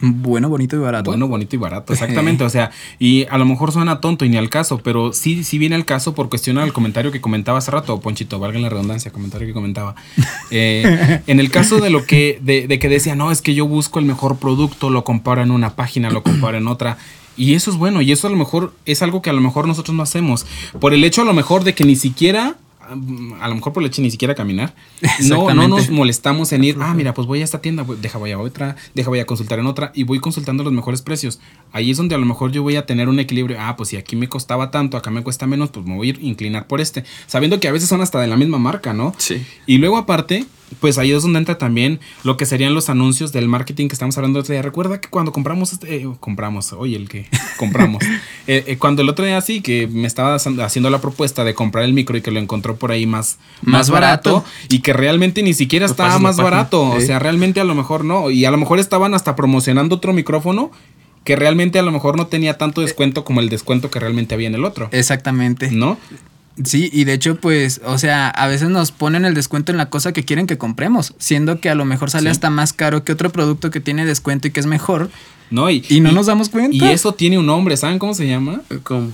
[0.01, 1.11] Bueno, bonito y barato.
[1.11, 2.43] Bueno, bonito y barato, exactamente.
[2.43, 5.57] O sea, y a lo mejor suena tonto y ni al caso, pero sí, sí
[5.57, 9.11] viene al caso por cuestión al comentario que comentaba hace rato, Ponchito, valga la redundancia,
[9.11, 9.95] comentario que comentaba.
[10.53, 13.67] Eh, en el caso de lo que, de, de que decía, no, es que yo
[13.67, 16.97] busco el mejor producto, lo comparo en una página, lo comparo en otra.
[17.37, 19.67] Y eso es bueno, y eso a lo mejor es algo que a lo mejor
[19.67, 20.45] nosotros no hacemos.
[20.79, 22.57] Por el hecho a lo mejor de que ni siquiera,
[22.91, 24.73] a lo mejor por de ni siquiera caminar,
[25.27, 28.17] no, no nos molestamos en ir, ah, mira, pues voy a esta tienda, voy- deja
[28.17, 31.39] voy a otra, deja voy a consultar en otra y voy consultando los mejores precios.
[31.71, 33.57] Ahí es donde a lo mejor yo voy a tener un equilibrio.
[33.59, 36.09] Ah, pues si aquí me costaba tanto, acá me cuesta menos, pues me voy a
[36.11, 37.03] ir inclinar por este.
[37.27, 39.13] Sabiendo que a veces son hasta de la misma marca, ¿no?
[39.17, 39.45] Sí.
[39.65, 40.45] Y luego aparte,
[40.79, 44.17] pues ahí es donde entra también lo que serían los anuncios del marketing que estamos
[44.17, 44.61] hablando el otro día.
[44.61, 48.03] Recuerda que cuando compramos, este, eh, compramos, oye, el que compramos.
[48.47, 51.85] Eh, eh, cuando el otro día sí, que me estaba haciendo- la propuesta de comprar
[51.85, 54.49] el micro y que lo encontró por ahí más, más, Más barato, barato.
[54.67, 56.81] y que realmente ni siquiera Lo estaba más barato.
[56.81, 58.29] O sea, realmente a lo mejor no.
[58.31, 60.71] Y a lo mejor estaban hasta promocionando otro micrófono
[61.23, 64.47] que realmente a lo mejor no tenía tanto descuento como el descuento que realmente había
[64.47, 64.89] en el otro.
[64.91, 65.69] Exactamente.
[65.71, 65.97] ¿No?
[66.63, 69.89] Sí, y de hecho, pues, o sea, a veces nos ponen el descuento en la
[69.89, 72.31] cosa que quieren que compremos, siendo que a lo mejor sale Sí.
[72.31, 75.09] hasta más caro que otro producto que tiene descuento y que es mejor.
[75.49, 75.69] ¿No?
[75.69, 76.77] Y, Y no nos damos cuenta.
[76.85, 78.61] Y eso tiene un nombre, ¿saben cómo se llama?
[78.83, 79.11] Como,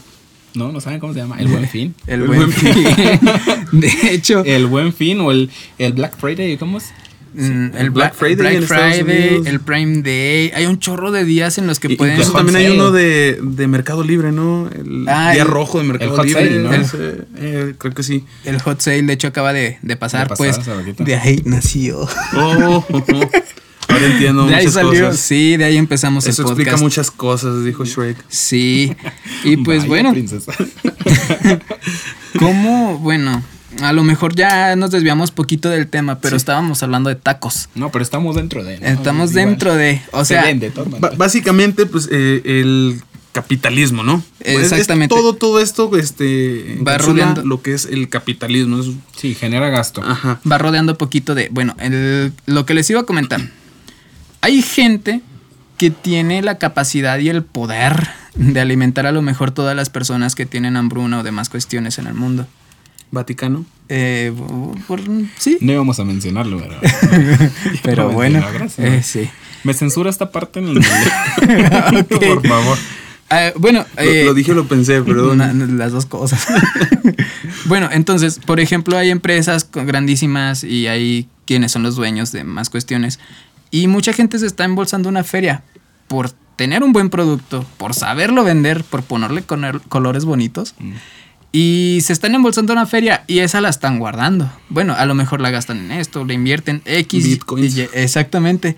[0.56, 1.38] No, no saben cómo se llama.
[1.39, 1.93] El buen fin.
[2.08, 2.73] El, El buen buen fin.
[3.71, 6.86] de hecho, El buen fin o el, el Black Friday, ¿cómo es?
[7.34, 9.48] Mm, el el Black Black, Friday Friday, en Estados Unidos.
[9.48, 12.16] el Prime Day, hay un chorro de días en los que Y- pueden...
[12.16, 14.70] incluso también hay uno de, de Mercado Libre, ¿no?
[14.70, 16.48] El Ah, día el- rojo de Mercado hot Libre.
[16.48, 16.72] sale, ¿no?
[17.38, 18.24] Eh, creo que sí.
[18.46, 22.08] El hot sale, de hecho, acaba de, de pasar, De pasar pues, de ahí nació.
[22.36, 22.86] Oh,
[23.90, 25.20] ahora entiendo de ahí muchas salió, cosas.
[25.20, 26.60] sí, de ahí empezamos Eso el podcast.
[26.60, 28.18] explica muchas cosas, dijo Shrek.
[28.28, 28.94] Sí,
[29.46, 30.13] y pues Vaya, bueno.
[32.40, 33.00] ¿Cómo?
[33.00, 33.44] Bueno,
[33.82, 37.70] a lo mejor ya nos desviamos poquito del tema, pero estábamos hablando de tacos.
[37.76, 38.80] No, pero estamos dentro de.
[38.80, 38.88] ¿no?
[38.88, 39.46] Estamos Igual.
[39.48, 44.24] dentro de, o Se sea, vende, todo, Ba- básicamente, pues, eh, el capitalismo, ¿no?
[44.40, 45.13] Pues, es- Exactamente.
[45.16, 47.44] todo, todo esto, este, Va rodeando.
[47.44, 48.80] lo que es el capitalismo.
[48.80, 50.02] es- Sí, genera gasto.
[50.04, 50.40] ajá.
[50.50, 53.42] va rodeando poquito de, bueno, el- lo que les iba a comentar.
[54.42, 55.22] Hay gente
[55.78, 60.34] que tiene la capacidad y el poder de alimentar a lo mejor todas las personas
[60.34, 62.48] que tienen hambruna o demás cuestiones en el mundo.
[63.12, 63.65] Vaticano.
[63.89, 64.34] Eh,
[64.88, 65.00] por-
[65.38, 66.76] sí, No íbamos a mencionarlo, pero.
[67.84, 68.43] pero bueno,
[68.78, 69.30] eh, sí.
[69.63, 70.78] Me censura esta parte en el.
[72.00, 72.20] Ok.
[72.26, 72.78] Por favor.
[73.30, 75.39] Ah, bueno, Lo, eh, lo dije, lo pensé, perdón.
[75.39, 76.46] na- las dos cosas.
[77.65, 82.70] bueno, entonces, por ejemplo, hay empresas grandísimas y hay quienes son los dueños de más
[82.70, 83.20] cuestiones.
[83.70, 85.63] Y mucha gente se está embolsando una feria
[86.08, 90.74] por tener un buen producto, por saberlo vender, por ponerle colores bonitos.
[91.52, 94.52] Y se están embolsando una feria y esa la están guardando.
[94.70, 97.24] Bueno, a lo mejor la gastan en esto, la invierten X.
[97.26, 97.78] Bitcoins.
[97.78, 98.76] y- exactamente.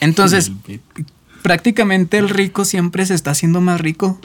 [0.00, 0.50] Entonces,
[1.42, 4.20] prácticamente el rico siempre se está haciendo más rico.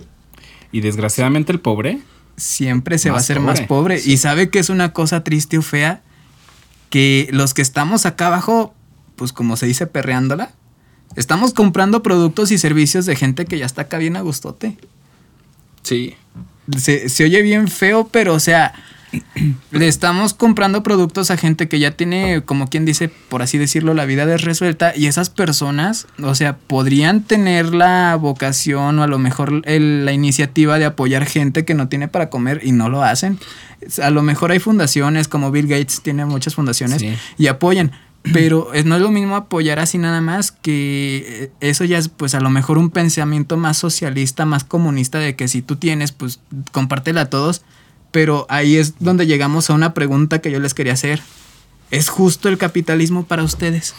[0.72, 2.00] Y desgraciadamente el pobre.
[2.38, 4.00] Siempre se va a hacer más pobre, pobre.
[4.00, 4.14] sí.
[4.14, 6.02] Y sabe que es una cosa triste o fea
[6.90, 8.74] que los que estamos acá abajo,
[9.16, 10.52] pues como se dice, perreándola,
[11.16, 14.78] estamos comprando productos y servicios de gente que ya está acá bien a gustote.
[15.84, 16.16] Sí.
[16.78, 18.74] Se, se oye bien feo, pero o sea,
[19.72, 23.94] le estamos comprando productos a gente que ya tiene, como quien dice, por así decirlo,
[23.94, 29.20] la vida desresuelta y esas personas, o sea, podrían tener la vocación o a lo
[29.20, 33.04] mejor el- la iniciativa de apoyar gente que no tiene para comer y no lo
[33.04, 33.40] hacen.
[34.02, 37.14] A lo mejor hay fundaciones como Bill Gates tiene muchas fundaciones Sí.
[37.38, 37.92] y apoyan.
[38.34, 42.10] Pero es- no es lo mismo apoyar así nada más que eh, eso ya es
[42.10, 46.12] pues a lo mejor un pensamiento más socialista, más comunista de que si tú tienes
[46.12, 46.40] pues
[46.72, 47.62] compártela a todos.
[48.12, 51.22] Pero ahí es donde llegamos a una pregunta que yo les quería hacer.
[51.92, 53.94] ¿Es justo el capitalismo para ustedes?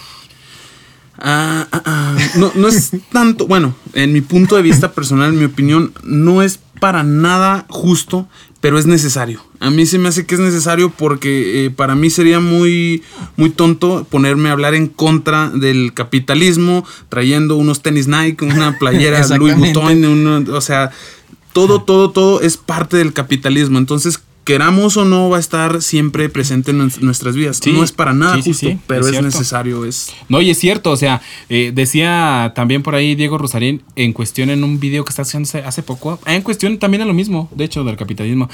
[1.18, 2.16] Ah, ah, ah.
[2.36, 6.42] No, no es tanto, bueno, en mi punto de vista personal, en mi opinión, no
[6.42, 8.28] es para nada justo,
[8.66, 9.40] pero es necesario.
[9.60, 13.04] A mí se me hace que es necesario porque eh, para mí sería muy,
[13.36, 19.24] muy tonto ponerme a hablar en contra del capitalismo, trayendo unos tenis Nike, una playera
[19.36, 19.56] Louis.
[19.56, 20.90] Vuitton, uno- o sea,
[21.52, 23.78] todo, todo, todo es parte del capitalismo.
[23.78, 27.60] Entonces, queramos o no, va a estar siempre presente en nues- nuestras vidas.
[27.62, 29.84] Sí, no es para nada sí, justo, sí, pero es necesario.
[29.84, 34.12] Es, No, y es cierto, o sea, eh, decía también por ahí Diego Rosarín en
[34.12, 37.50] cuestión en un video que está haciendo hace- poco, en cuestión también a lo mismo,
[37.54, 38.48] de hecho, del capitalismo.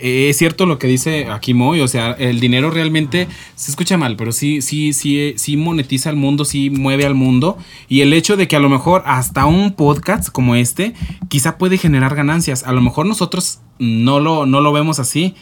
[0.00, 3.96] Eh, es cierto lo que dice aquí Moy, o sea, el dinero realmente se escucha
[3.96, 7.56] mal, pero sí, sí, sí, eh, sí monetiza al mundo, sí mueve al mundo.
[7.88, 10.92] Y el hecho de que a lo mejor hasta un podcast como este,
[11.28, 12.64] quizá puede generar ganancias.
[12.64, 15.34] A lo mejor nosotros no lo, no lo vemos así.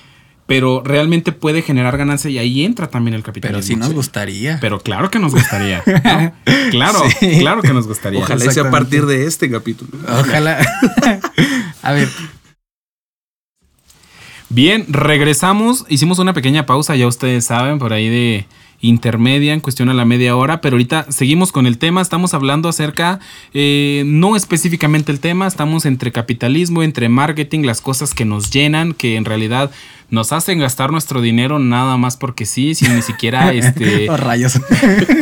[0.47, 3.57] Pero realmente puede generar ganancia y ahí entra también el capitalismo.
[3.61, 4.59] Pero sí nos gustaría.
[4.61, 5.83] Pero claro que nos gustaría.
[5.87, 6.33] ¿no?
[6.71, 7.39] Claro, Sí.
[7.39, 8.21] claro que nos gustaría.
[8.21, 9.91] Ojalá sea a partir de este capítulo.
[10.07, 10.59] Ojalá.
[11.83, 12.09] a ver,
[14.51, 15.85] Bien, regresamos.
[15.89, 18.47] Hicimos una pequeña pausa, ya ustedes saben, por ahí de
[18.89, 22.69] intermedia en cuestión a la media hora, pero ahorita seguimos con el tema, estamos hablando
[22.69, 23.21] acerca,
[23.53, 28.93] eh, no específicamente el tema, estamos entre capitalismo, entre marketing, las cosas que nos llenan,
[28.93, 29.71] que en realidad
[30.11, 34.09] nos hacen gastar nuestro dinero nada más porque sí, sin ni siquiera este...
[34.11, 34.61] oh, rayos.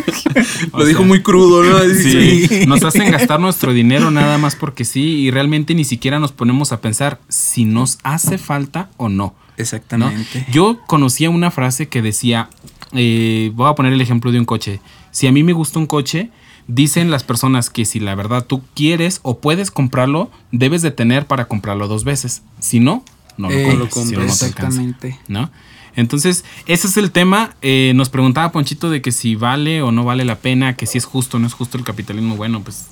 [0.77, 1.79] Lo dijo muy crudo, ¿no?
[1.95, 6.33] Sí, nos hacen gastar nuestro dinero nada más porque sí y realmente ni siquiera nos
[6.33, 9.23] ponemos a pensar si nos hace falta o no.
[9.23, 9.35] ¿no?
[9.57, 10.47] Exactamente.
[10.51, 12.49] Yo conocía una frase que decía,
[12.93, 14.81] eh, voy a poner el ejemplo de un coche.
[15.11, 16.31] Si a mí me gusta un coche,
[16.67, 21.27] dicen las personas que si la verdad tú quieres o puedes comprarlo, debes de tener
[21.27, 22.43] para comprarlo dos veces.
[22.61, 23.05] Si no,
[23.39, 24.09] no lo Eh, compres.
[24.09, 24.47] si no, no te alcanza,
[24.83, 25.19] exactamente.
[25.29, 25.51] ¿no?
[25.95, 27.55] Entonces, ese es el tema.
[27.61, 30.97] Eh, nos preguntaba Ponchito de que si vale o no vale la pena, que si
[30.99, 32.37] es justo o no es justo el capitalismo.
[32.37, 32.87] Bueno, pues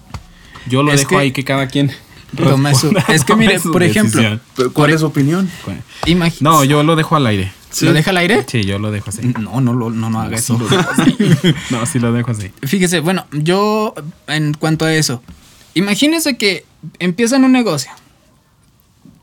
[0.66, 1.90] yo lo Es dejo que- ahí que cada quien.
[2.36, 4.72] Toma su- es que tome mire, por ejemplo, decisión.
[4.72, 5.50] ¿Cuál es su opinión?
[6.40, 7.52] No, yo lo dejo al aire.
[7.80, 8.44] ¿Lo deja al aire?
[8.48, 9.20] Sí, yo lo dejo así.
[9.40, 10.58] No, no, no, no, no haga eso.
[11.70, 12.50] No, sí lo dejo así.
[12.62, 13.94] Fíjese, bueno, yo
[14.28, 15.22] en cuanto a eso,
[15.74, 16.64] imagínese que
[16.98, 17.90] empiezan un negocio.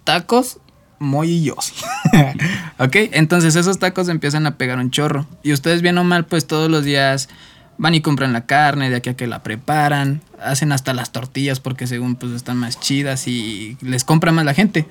[0.04, 0.58] Tacos,
[1.00, 1.56] Yo.
[2.80, 5.28] ok, entonces esos tacos empiezan a pegar un chorro.
[5.44, 7.30] Y ustedes bien o mal, pues todos los días
[7.78, 11.60] van y compran la carne, de aquí a que la preparan, hacen hasta las tortillas
[11.60, 14.88] porque según pues están más chidas y les compra más la gente.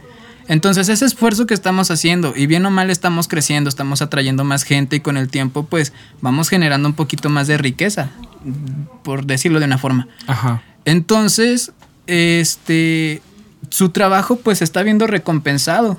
[0.49, 4.63] Entonces ese esfuerzo que estamos haciendo y bien o mal estamos creciendo, estamos atrayendo más
[4.63, 8.11] gente y con el tiempo pues vamos generando un poquito más de riqueza,
[9.03, 10.07] por decirlo de una forma.
[10.29, 10.63] Ajá.
[10.85, 11.73] Entonces,
[12.07, 13.23] este,
[13.77, 15.99] su trabajo pues está viendo recompensado.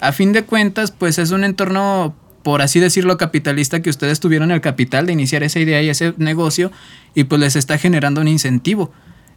[0.00, 4.50] A fin de cuentas pues es un entorno por así decirlo, capitalista, que ustedes tuvieron
[4.50, 6.72] el capital de iniciar esa idea y ese negocio
[7.14, 8.90] y pues les está generando un incentivo.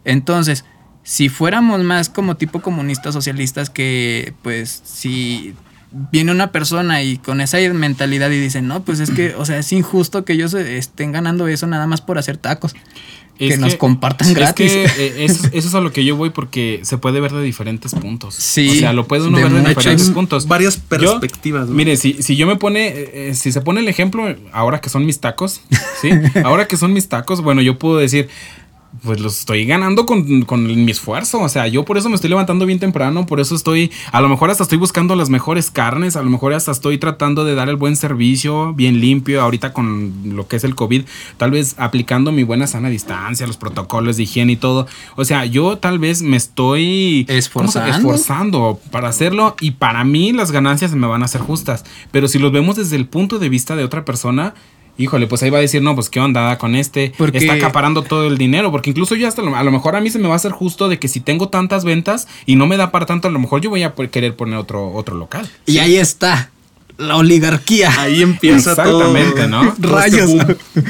[0.06, 0.64] Entonces,
[1.02, 5.54] si fuéramos más como tipo comunistas socialistas que pues si
[5.90, 9.58] viene una persona y con esa mentalidad y dice, no, pues es que, o sea,
[9.58, 12.74] es injusto que ellos estén ganando eso nada más por hacer tacos.
[13.38, 14.72] Que, nos compartan gratis.
[14.72, 17.42] Es que eh, eso, es a lo que yo voy porque se puede ver de
[17.42, 18.34] diferentes puntos.
[18.34, 18.68] Sí.
[18.68, 20.46] O sea, lo puede uno ver de diferentes puntos.
[20.46, 21.68] Varias perspectivas.
[21.68, 25.06] Mire, si, si yo me pone, eh, si se pone el ejemplo, ahora que son
[25.06, 25.62] mis tacos,
[26.00, 26.10] ¿sí?
[26.44, 28.28] ahora que son mis tacos, bueno, yo puedo decir,
[29.02, 31.40] pues los estoy ganando con, con, mi esfuerzo.
[31.40, 34.28] O sea, yo por eso me estoy levantando bien temprano, por eso estoy, a lo
[34.28, 37.68] mejor hasta estoy buscando las mejores carnes, a lo mejor hasta estoy tratando de dar
[37.68, 41.04] el buen servicio, bien limpio, ahorita con lo que es el COVID,
[41.36, 44.86] tal vez aplicando mi buena sana distancia, los protocolos de higiene y todo.
[45.16, 50.50] O sea, yo tal vez me estoy esforzando, esforzando para hacerlo y para mí las
[50.50, 51.84] ganancias me van a ser justas.
[52.10, 54.54] Pero si los vemos desde el punto de vista de otra persona,
[54.98, 58.02] híjole, pues ahí va a decir, no, pues qué onda con este, porque está acaparando
[58.02, 60.34] todo el dinero, porque incluso yo hasta a lo mejor a mí se me va
[60.34, 63.28] a hacer justo de que si tengo tantas ventas y no me da para tanto,
[63.28, 65.48] a lo mejor yo voy a querer poner otro, otro local.
[65.64, 66.50] Y ahí está.
[66.98, 67.92] La oligarquía.
[68.00, 69.62] Ahí empieza Exactamente, ¿no?
[69.72, 70.30] Este Rayos.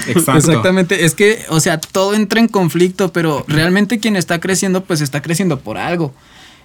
[0.06, 1.04] Exactamente.
[1.04, 5.20] Es que, o sea, todo entra en conflicto, pero realmente quien está creciendo, pues está
[5.20, 6.14] creciendo por algo.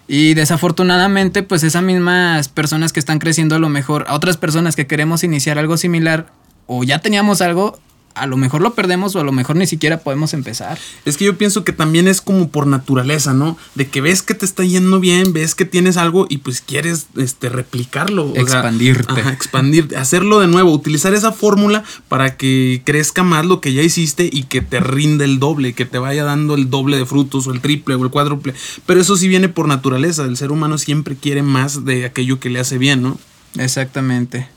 [0.08, 4.78] Y desafortunadamente, pues esas mismas personas que están creciendo a lo mejor, a otras personas
[4.78, 6.28] que queremos iniciar algo similar,
[6.68, 7.80] o ya teníamos algo,
[8.16, 10.78] a lo mejor lo perdemos o a lo mejor ni siquiera podemos empezar.
[11.06, 13.58] Es que yo pienso que también es como por naturaleza, ¿no?
[13.76, 17.08] De que ves que te está yendo bien, ves que tienes algo y pues quieres
[17.18, 18.34] este, replicarlo.
[18.36, 19.22] Expandirte.
[19.30, 24.30] expandirte, hacerlo de nuevo, utilizar esa fórmula para que crezca más lo que ya hiciste
[24.32, 27.52] y que te rinde el doble, que te vaya dando el doble de frutos o
[27.52, 28.54] el triple o el cuádruple.
[28.86, 32.50] Pero eso sí viene por naturaleza, el ser humano siempre quiere más de aquello que
[32.50, 33.18] le hace bien, ¿no?
[33.58, 34.48] Exactamente.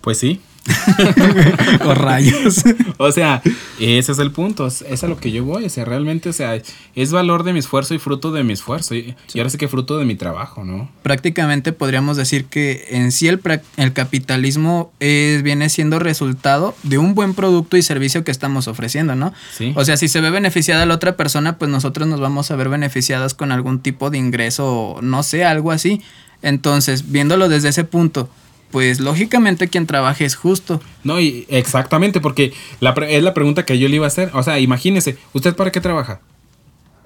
[0.00, 0.40] Pues sí,
[1.84, 2.64] o rayos.
[2.96, 3.42] o sea,
[3.78, 4.66] ese es el punto.
[4.66, 5.64] Es a lo que yo voy.
[5.64, 6.60] O sea, realmente, o sea,
[6.94, 8.94] es valor de mi esfuerzo y fruto de mi esfuerzo.
[8.94, 10.90] Y, ahora sí que fruto de mi trabajo, ¿no?
[11.02, 13.40] Prácticamente podríamos decir que en sí el,
[13.76, 19.14] el capitalismo es, viene siendo resultado de un buen producto y servicio que estamos ofreciendo,
[19.14, 19.32] ¿no?
[19.56, 19.72] Sí.
[19.76, 22.68] O sea, si se ve beneficiada la otra persona, pues nosotros nos vamos a ver
[22.68, 26.02] beneficiadas con algún tipo de ingreso, no sé, algo así.
[26.42, 28.28] Entonces, viéndolo desde ese punto,
[28.74, 30.82] pues lógicamente quien trabaje es justo.
[31.04, 34.32] No, y exactamente, porque la, es la pregunta que yo le iba a hacer.
[34.34, 36.20] O sea, imagínese, ¿usted para qué trabaja?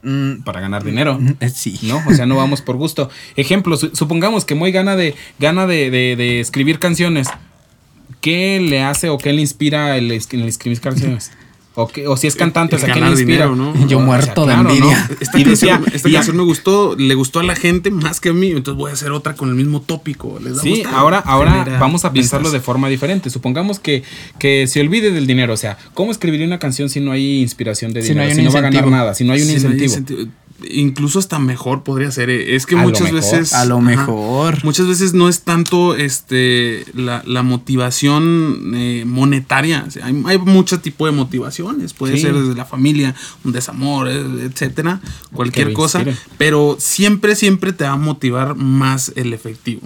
[0.02, 1.18] Mm, para ganar dinero.
[1.20, 1.78] Mm, eh, sí.
[1.82, 2.02] ¿No?
[2.08, 3.10] O sea, no vamos por gusto.
[3.36, 7.28] Ejemplo, supongamos que Moy gana de, gana de, de, escribir canciones.
[8.22, 11.32] ¿Qué le hace o qué le inspira el, el escribir canciones?
[11.80, 13.46] O, si es cantante, o sea, ¿qué le inspira?
[13.46, 13.86] ¿no?
[13.86, 15.08] Yo muerto de envidia.
[15.20, 18.90] Esta, canción, me gustó, le gustó a la gente más que a mí, entonces voy
[18.90, 20.40] a hacer otra con el mismo tópico.
[20.60, 23.30] sí, ahora, ahora vamos a pensarlo de forma diferente.
[23.30, 24.02] Supongamos que,
[24.40, 27.92] que se olvide del dinero, o sea, ¿cómo escribiría una canción si no hay inspiración
[27.92, 28.34] de dinero?
[28.34, 29.94] Si no, va a ganar nada, si no hay un incentivo
[30.62, 32.30] incluso hasta mejor podría ser.
[32.30, 33.52] Eh, es que muchas veces.
[33.52, 34.64] A lo mejor.
[34.64, 39.86] muchas veces no es tanto este la, motivación eh, monetaria.
[40.02, 41.94] hay, hay mucho tipo de motivaciones.
[41.94, 45.00] Puede ser desde la familia, un desamor, eh, etcétera.
[45.32, 46.04] Cualquier cosa.
[46.36, 49.82] Pero siempre, siempre te va a motivar más el efectivo.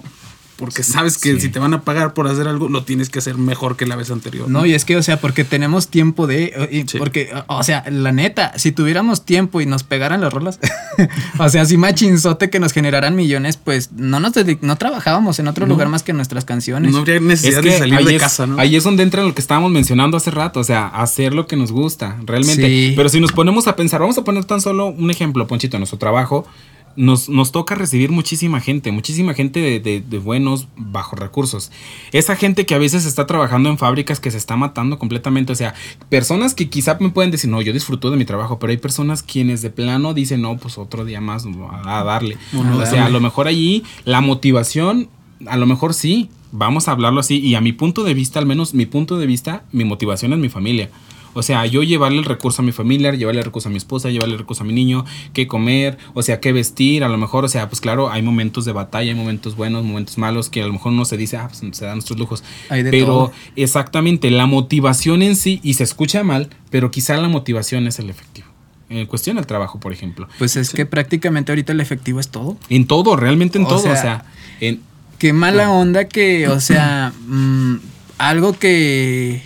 [0.57, 3.37] Porque sabes que si te van a pagar por hacer algo, lo tienes que hacer
[3.37, 4.47] mejor que la vez anterior.
[4.49, 6.85] No, y es que, o sea, porque tenemos tiempo de.
[6.99, 10.59] Porque, o sea, la neta, si tuviéramos tiempo y nos pegaran las rolas,
[11.39, 15.65] o sea, si machinzote que nos generaran millones, pues no nos no trabajábamos en otro
[15.65, 16.91] lugar más que nuestras canciones.
[16.91, 18.59] No habría necesidad de salir de casa, ¿no?
[18.59, 21.55] Ahí es donde entra lo que estábamos mencionando hace rato, o sea, hacer lo que
[21.55, 22.93] nos gusta, realmente.
[22.95, 25.81] Pero si nos ponemos a pensar, vamos a poner tan solo un ejemplo, Ponchito, en
[25.81, 26.45] nuestro trabajo
[26.95, 31.71] nos, nos, toca recibir muchísima gente, muchísima gente de, de, buenos, bajos recursos.
[32.11, 35.53] Esa gente que a veces está trabajando en fábricas que se está matando completamente.
[35.53, 35.73] O sea,
[36.09, 39.23] personas que quizá me pueden decir, no, yo disfruto de mi trabajo, pero hay personas
[39.23, 41.45] quienes de plano dicen, no, pues otro día más
[41.85, 42.37] a, darle.
[42.53, 45.09] o sea, a lo mejor allí la motivación,
[45.45, 47.39] a lo mejor sí, vamos a hablarlo así.
[47.39, 50.39] Y a mi punto de vista, al menos mi punto de vista, mi motivación es
[50.39, 50.89] mi familia.
[51.33, 54.09] O sea, yo llevarle el recurso a mi familia, llevarle el recurso a mi esposa,
[54.09, 57.45] llevarle el recurso a mi niño, qué comer, o sea, qué vestir, a lo mejor,
[57.45, 60.67] o sea, pues claro, hay momentos de batalla, hay momentos buenos, momentos malos, que a
[60.67, 62.43] lo mejor uno se dice, ah, pues se dan nuestros lujos.
[62.69, 67.99] pero exactamente, la motivación en sí, y se escucha mal, pero quizá la motivación es
[67.99, 68.47] el efectivo.
[68.89, 70.27] En cuestión del trabajo, por ejemplo.
[70.37, 72.57] Pues es que prácticamente ahorita el efectivo es todo.
[72.69, 73.77] En todo, realmente en todo.
[73.77, 74.25] o sea,
[74.59, 74.81] en,
[75.17, 77.77] qué mala onda que, o sea, mm,
[78.17, 79.41] algo que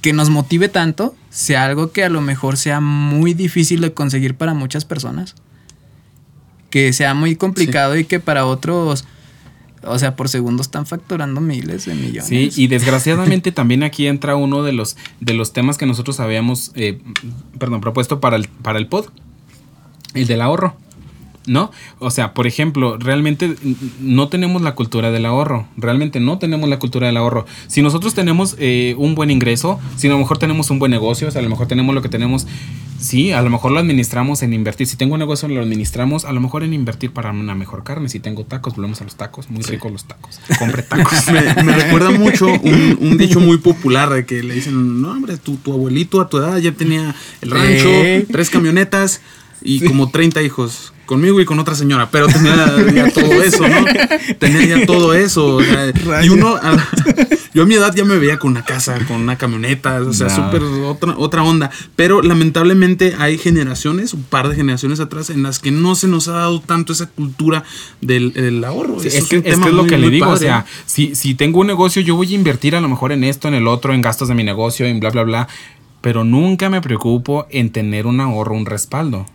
[0.00, 4.34] que nos motive tanto sea algo que a lo mejor sea muy difícil de conseguir
[4.34, 5.34] para muchas personas.
[6.70, 9.04] Que sea muy complicado y que para otros
[9.82, 12.26] O sea, por segundo están facturando miles de millones.
[12.26, 16.72] Sí, y desgraciadamente también aquí entra uno de los, de los temas que nosotros habíamos,
[16.74, 17.00] eh,
[17.58, 19.06] perdón, propuesto para el, para el pod,
[20.14, 20.76] el del ahorro.
[21.46, 21.70] ¿No?
[21.98, 23.56] O sea, por ejemplo, realmente
[23.98, 25.66] no tenemos la cultura del ahorro.
[25.76, 27.46] Realmente no tenemos la cultura del ahorro.
[27.66, 31.28] Si nosotros tenemos eh, un buen ingreso, si a lo mejor tenemos un buen negocio,
[31.28, 32.46] o sea, a lo mejor tenemos lo que tenemos,
[32.98, 34.86] sí, a lo mejor lo administramos en invertir.
[34.86, 38.10] Si tengo un negocio, lo administramos, a lo mejor en invertir para una mejor carne.
[38.10, 39.48] Si tengo tacos, volvemos a los tacos.
[39.50, 40.40] Muy ricos los tacos.
[40.58, 41.26] Compre tacos.
[41.64, 45.72] me, recuerda mucho un, dicho muy popular de que le dicen, no, hombre, tu, tu
[45.72, 47.88] abuelito a tu edad ya tenía el rancho,
[48.30, 49.22] tres camionetas
[49.62, 52.54] y como 30 hijos conmigo y con otra señora, pero tenía
[52.94, 53.84] ya todo eso, ¿no?
[54.38, 55.58] Tenía ya todo eso.
[56.22, 56.56] y uno,
[57.52, 60.30] yo a mi edad ya me veía con una casa, con una camioneta, o sea,
[60.30, 61.72] súper otra, otra onda.
[61.96, 66.28] Pero lamentablemente hay generaciones, un par de generaciones atrás, en las que no se nos
[66.28, 67.64] ha dado tanto esa cultura
[68.00, 69.02] del, ahorro.
[69.02, 72.14] es, que, es, lo que le digo, o sea, si, si tengo un negocio, yo
[72.14, 74.44] voy a invertir a lo mejor en esto, en el otro, en gastos de mi
[74.44, 75.48] negocio, en bla, bla, bla
[76.00, 79.26] pero nunca me preocupo en tener un ahorro, un respaldo.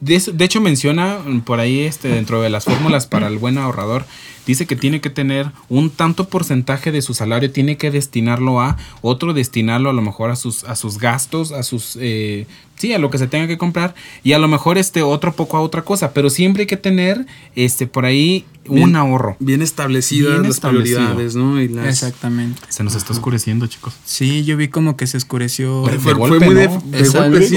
[0.00, 4.04] De, hecho, menciona por ahí este, dentro de las fórmulas para el buen ahorrador,
[4.50, 8.76] dice que tiene que tener un tanto porcentaje de su salario, tiene que destinarlo a,
[9.00, 12.46] otro destinarlo a lo mejor a sus, a sus gastos, a sus, eh,
[12.76, 13.94] sí, a lo que se tenga que comprar,
[14.24, 17.26] y a lo mejor este otro poco a otra cosa, pero siempre hay que tener
[17.54, 19.36] este por ahí un ahorro.
[19.38, 21.58] Bien establecidas las prioridades, ¿no?
[21.58, 22.60] Exactamente.
[22.68, 23.94] Se nos está oscureciendo, chicos.
[24.04, 25.84] Sí, yo vi como que se oscureció.
[26.00, 27.48] fue, muy de, golpe,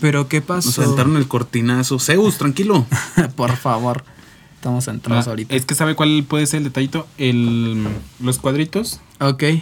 [0.00, 0.68] Pero ¿qué pasó?
[0.68, 1.98] Nos aventaron el cortinazo.
[1.98, 2.86] Zeus, tranquilo.
[3.36, 4.04] Por favor.
[4.64, 5.54] Estamos entrados ah, ahorita.
[5.54, 7.06] Es que sabe cuál puede ser el detallito.
[7.18, 7.86] El,
[8.18, 8.98] los cuadritos.
[9.20, 9.42] Ok.
[9.42, 9.60] Eh,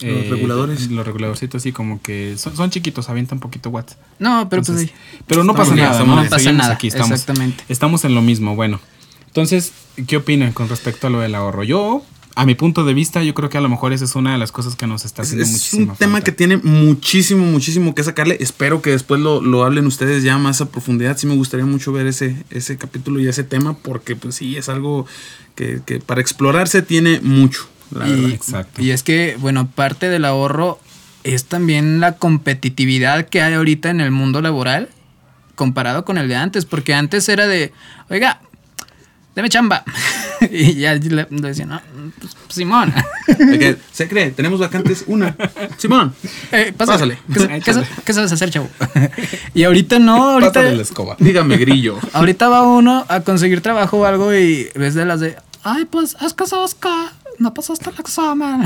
[0.00, 0.90] los reguladores.
[0.90, 3.96] Los reguladorcitos así como que son, son chiquitos, avientan un poquito watts.
[4.18, 4.90] No, pero pues
[5.26, 6.74] Pero no pasa nada, no, pasa nada.
[6.74, 7.64] Aquí estamos, Exactamente.
[7.70, 8.54] Estamos en lo mismo.
[8.54, 8.78] Bueno,
[9.26, 9.72] entonces,
[10.06, 11.64] ¿qué opinan con respecto a lo del ahorro?
[11.64, 14.32] Yo a mi punto de vista, yo creo que a lo mejor esa es una
[14.32, 18.02] de las cosas que nos está haciendo Es un tema que tiene muchísimo, muchísimo que
[18.02, 18.36] sacarle.
[18.40, 21.16] Espero que después lo, hablen ustedes ya más a profundidad.
[21.16, 24.68] Sí me gustaría mucho ver ese, ese capítulo y ese tema porque pues sí, es
[24.68, 25.06] algo
[25.54, 27.68] que, para explorarse tiene mucho.
[28.06, 28.82] y, Exacto.
[28.82, 30.78] Y es que, bueno, parte del ahorro
[31.24, 34.88] es también la competitividad que hay ahorita en el mundo laboral
[35.54, 37.72] comparado con el de antes, porque antes era de,
[38.10, 38.40] oiga,
[39.34, 39.84] deme chamba.
[40.50, 41.80] y ya le, decía, no,
[42.18, 42.92] pues, Simón.
[43.92, 45.36] se cree, tenemos vacantes, una.
[45.76, 46.14] Simón.
[46.52, 47.18] Eh, pásale.
[48.04, 48.68] ¿Qué, sabes hacer, chavo?
[49.54, 50.52] y ahorita no, ahorita.
[50.52, 51.16] Pásale la escoba.
[51.18, 51.98] Dígame, grillo.
[52.12, 56.16] Ahorita va uno a conseguir trabajo o algo y ves de las de, ay, pues
[56.20, 56.90] es que sabes que
[57.38, 58.64] no pasaste el examen.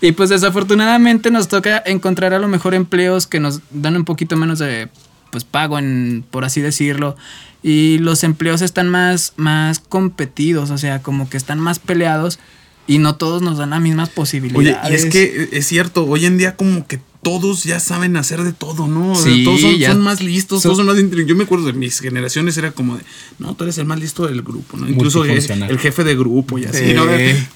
[0.00, 4.36] y pues desafortunadamente nos toca encontrar a lo mejor empleos que nos dan un poquito
[4.36, 4.88] menos de
[5.30, 7.16] pues pago en por así decirlo
[7.62, 12.38] y los empleos están más, más competidos, o sea, como que están más peleados
[12.86, 14.78] y no todos nos dan las mismas posibilidades.
[14.84, 18.42] Oye, y es que es cierto, hoy en día como que todos ya saben hacer
[18.42, 19.12] de todo, ¿no?
[19.44, 20.96] todos son, más listos, todos son más
[21.26, 23.02] Yo me acuerdo de mis generaciones, era como de,
[23.38, 24.88] no, tú eres el más listo del grupo, ¿no?
[24.88, 27.06] Incluso el jefe de grupo y así, ¿no?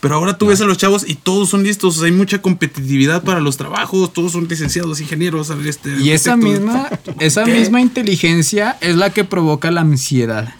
[0.01, 3.41] Pero ahora tú ves a los chavos y todos son listos, hay mucha competitividad para
[3.41, 6.89] los trabajos, todos son licenciados, ingenieros, este, Y esa misma,
[7.21, 10.55] esa misma inteligencia es la que provoca la ansiedad.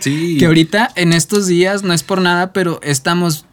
[0.00, 0.36] Sí.
[0.38, 3.46] que ahorita en estos días no es por nada, pero estamos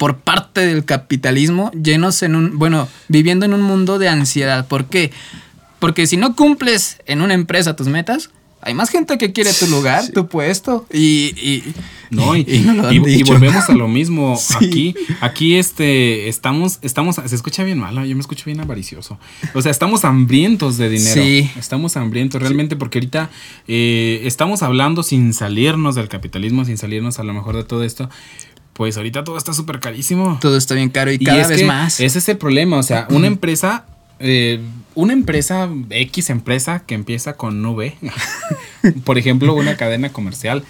[0.00, 4.66] por parte del capitalismo llenos en un, bueno, viviendo en un mundo de ansiedad.
[4.66, 5.10] ¿Por qué?
[5.78, 8.30] Porque si no cumples en una empresa tus metas,
[8.62, 10.86] hay más gente que quiere tu lugar, tu puesto.
[10.90, 11.74] Y, y
[12.08, 14.38] no, y, y, volvemos a lo mismo.
[14.56, 19.18] Aquí, aquí este, estamos, estamos, se escucha bien malo, yo me escucho bien avaricioso.
[19.52, 21.22] O sea, estamos hambrientos de dinero.
[21.22, 21.50] Sí.
[21.58, 23.28] Estamos hambrientos realmente porque ahorita
[23.68, 28.08] eh, estamos hablando sin salirnos del capitalismo, sin salirnos a lo mejor de todo esto
[28.72, 30.38] pues ahorita todo está súper carísimo.
[30.40, 32.00] Todo está bien caro y, cada vez más.
[32.00, 32.78] Ese es el problema.
[32.78, 33.84] O sea, una empresa,
[34.18, 34.60] eh,
[34.94, 37.96] una empresa, X empresa que empieza con V,
[39.04, 40.64] por ejemplo, una cadena comercial.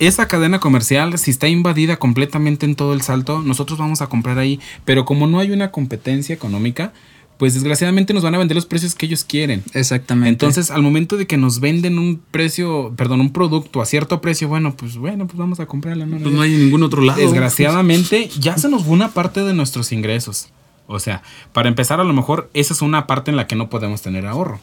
[0.00, 4.38] Esa cadena comercial, si está invadida completamente en todo el salto, nosotros vamos a comprar
[4.38, 4.58] ahí.
[4.84, 6.92] Pero como no hay una competencia económica,
[7.38, 9.62] pues desgraciadamente nos van a vender los precios que ellos quieren.
[9.72, 10.28] Exactamente.
[10.28, 14.48] Entonces, al momento de que nos venden un precio, perdón, un producto a cierto precio,
[14.48, 16.06] bueno, pues bueno, pues vamos a comprarla.
[16.06, 17.20] No, pues no hay ningún otro lado.
[17.20, 20.48] Desgraciadamente, ya se nos va una parte de nuestros ingresos.
[20.86, 21.22] O sea,
[21.52, 24.26] para empezar, a lo mejor esa es una parte en la que no podemos tener
[24.26, 24.60] ahorro.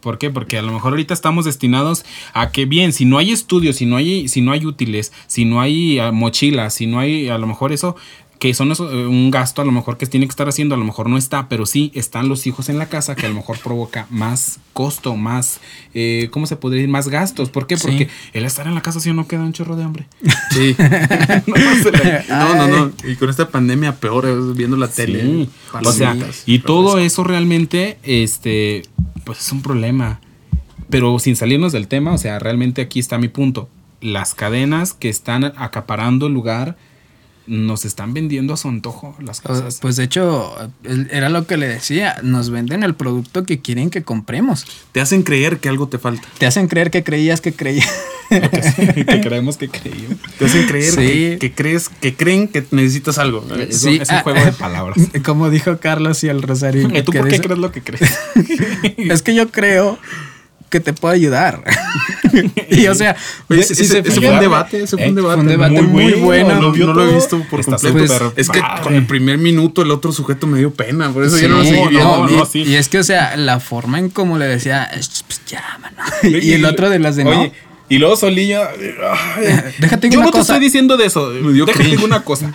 [0.00, 0.30] ¿Por qué?
[0.30, 2.04] Porque a lo mejor ahorita estamos destinados
[2.34, 5.44] a que bien, si no hay estudios, si no hay, si no hay útiles, si
[5.44, 7.94] no hay ah, mochilas, si no hay a lo mejor eso,
[8.42, 10.78] que son eso, eh, un gasto a lo mejor que tiene que estar haciendo, a
[10.78, 13.36] lo mejor no está, pero sí están los hijos en la casa que a lo
[13.36, 15.60] mejor provoca más costo, más,
[15.94, 16.90] eh, ¿cómo se podría decir?
[16.90, 17.50] Más gastos.
[17.50, 17.76] ¿Por qué?
[17.76, 17.82] Sí.
[17.86, 20.08] Porque el estar en la casa sí no queda un chorro de hambre.
[20.50, 20.74] Sí.
[22.28, 22.92] no, no, no.
[23.04, 25.22] Y con esta pandemia peor, viendo la tele.
[25.22, 25.48] Sí.
[25.80, 28.82] O sea, y todo eso realmente, este,
[29.22, 30.20] pues es un problema.
[30.90, 33.68] Pero sin salirnos del tema, o sea, realmente aquí está mi punto.
[34.00, 36.76] Las cadenas que están acaparando el lugar
[37.46, 39.78] nos están vendiendo a su antojo las cosas.
[39.80, 40.54] Pues de hecho,
[41.10, 44.64] era lo que le decía, nos venden el producto que quieren que compremos.
[44.92, 46.26] Te hacen creer que algo te falta.
[46.38, 47.90] Te hacen creer que creías que creías.
[48.30, 50.16] que creemos que creímos.
[50.38, 50.96] Te hacen creer Sí.
[50.96, 53.44] que, que crees, que creen que necesitas algo.
[53.56, 54.98] Es, Sí, un, es un ah, juego de palabras.
[55.24, 56.88] Como dijo Carlos y el Rosario.
[56.96, 58.02] ¿Y tú que por qué dice- crees lo que crees?
[58.96, 59.98] Es que yo creo
[60.72, 61.62] que te puedo ayudar.
[62.70, 63.14] y o sea,
[63.48, 65.34] Oye, ese, si ese- se ese fue un debate, ese fue Eh, un debate.
[65.34, 66.54] fue un debate muy bueno.
[66.60, 68.06] No, no lo he visto por completo.
[68.06, 71.36] súper es que con el primer minuto el otro sujeto me dio pena, por eso
[71.36, 72.26] Sí, yo no lo seguí no, viendo.
[72.26, 75.62] no, y, es que, o sea, la forma en como le decía, "Es- pues ya,
[75.80, 75.96] mano.
[76.42, 77.30] y el otro de las de no.
[77.30, 77.52] Oye,
[77.88, 78.62] y luego Solillo.
[79.78, 81.30] Déjate Yo una no te estoy diciendo de eso.
[81.30, 82.52] Déjate una cosa.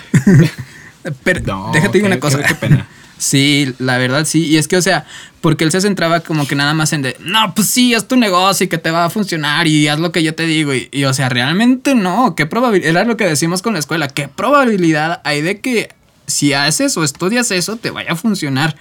[1.24, 2.40] Pero No, déjate qué- una cosa.
[2.40, 2.88] qué- qué pena.
[3.18, 4.46] Sí, la verdad sí.
[4.46, 5.06] Y es que, o sea,
[5.42, 8.16] porque él se centraba como que nada más en de, no, pues sí, es tu
[8.16, 10.74] negocio y que te va a funcionar y haz lo que yo te digo.
[10.74, 12.36] Y, y, o sea, realmente no.
[12.36, 12.92] ¿Qué probabilidad?
[12.92, 14.08] Era lo que decimos con la escuela.
[14.08, 15.90] ¿Qué probabilidad hay de que
[16.28, 18.76] si haces o estudias eso te vaya a funcionar?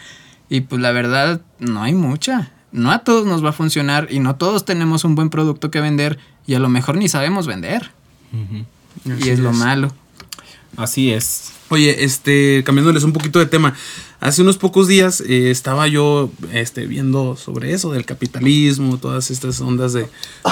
[0.49, 2.51] Y pues la verdad, no hay mucha.
[2.72, 5.80] No a todos nos va a funcionar y no todos tenemos un buen producto que
[5.80, 7.91] vender y a lo mejor ni sabemos vender.
[9.05, 9.57] Y es lo es.
[9.57, 9.93] malo.
[10.76, 11.53] Así es.
[11.68, 13.74] Oye, este, cambiándoles un poquito de tema.
[14.27, 19.61] Hace unos pocos días eh, estaba yo este, viendo sobre eso, del capitalismo, todas estas
[19.61, 20.09] ondas de,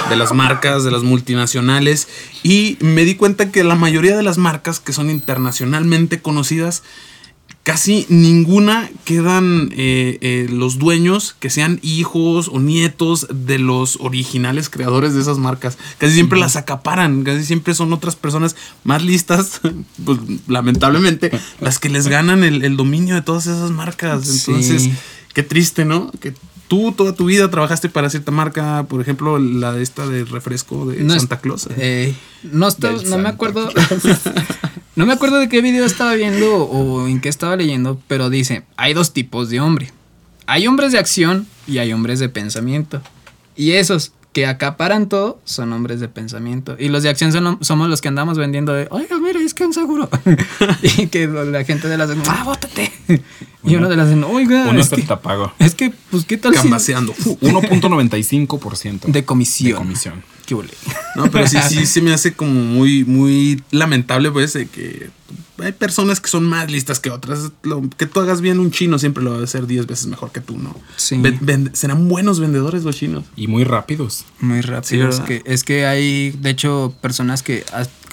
[0.09, 2.07] de las marcas, de las multinacionales,
[2.45, 6.85] y me di cuenta que la mayoría de las marcas que son internacionalmente conocidas,
[7.65, 14.69] casi ninguna quedan eh, eh, los dueños que sean hijos o nietos de los originales
[14.69, 15.79] creadores de esas marcas.
[15.97, 18.55] Casi siempre las acaparan, casi siempre son otras personas
[18.85, 19.63] más listas,
[20.05, 24.27] pues lamentablemente, las que les ganan el, el dominio de todas esas marcas.
[24.27, 24.51] Sí.
[24.51, 24.91] Entonces,
[25.33, 26.13] qué triste, ¿no?
[26.21, 26.35] Que
[26.69, 30.85] tú toda tu vida trabajaste para cierta marca, por ejemplo, la de esta de refresco
[30.87, 31.69] de No Santa Claus.
[31.79, 33.71] Eh, no, Del no me acuerdo.
[34.97, 38.65] no me acuerdo de qué video estaba viendo o en qué estaba leyendo, pero dice:
[38.77, 39.91] hay dos tipos de hombre.
[40.47, 43.01] Hay hombres de acción y hay hombres de pensamiento.
[43.57, 46.77] Y esos que acaparan todo son hombres de pensamiento.
[46.79, 49.65] Y los de acción son- somos los que andamos vendiendo de, oiga, mira, es que
[49.65, 50.11] un seguro.
[50.99, 52.93] y que la gente de las ah, bótate.
[53.65, 55.53] y uno de las oiga, Uno es es el que, tapago.
[55.61, 57.15] es que, pues, ¿qué tal si- Cambaseando.
[57.15, 59.71] 1.95% De comisión.
[59.71, 60.23] De comisión.
[60.47, 60.73] ¿Qué huele?
[61.17, 65.09] No, pero sí, sí se me hace como muy, muy lamentable, pues, de que
[65.59, 67.53] hay personas que son más listas que otras.
[67.63, 70.33] Lo- que tú hagas bien un chino siempre lo va a hacer 10 veces mejor
[70.33, 70.77] que tú, ¿no?
[70.97, 71.17] Sí.
[71.19, 73.25] Ven- ven- serán buenos vendedores los chinos.
[73.37, 74.25] Y muy rápidos.
[74.41, 75.09] Muy Sí, rápido.
[75.09, 77.65] es, que, es que hay, de hecho, personas que,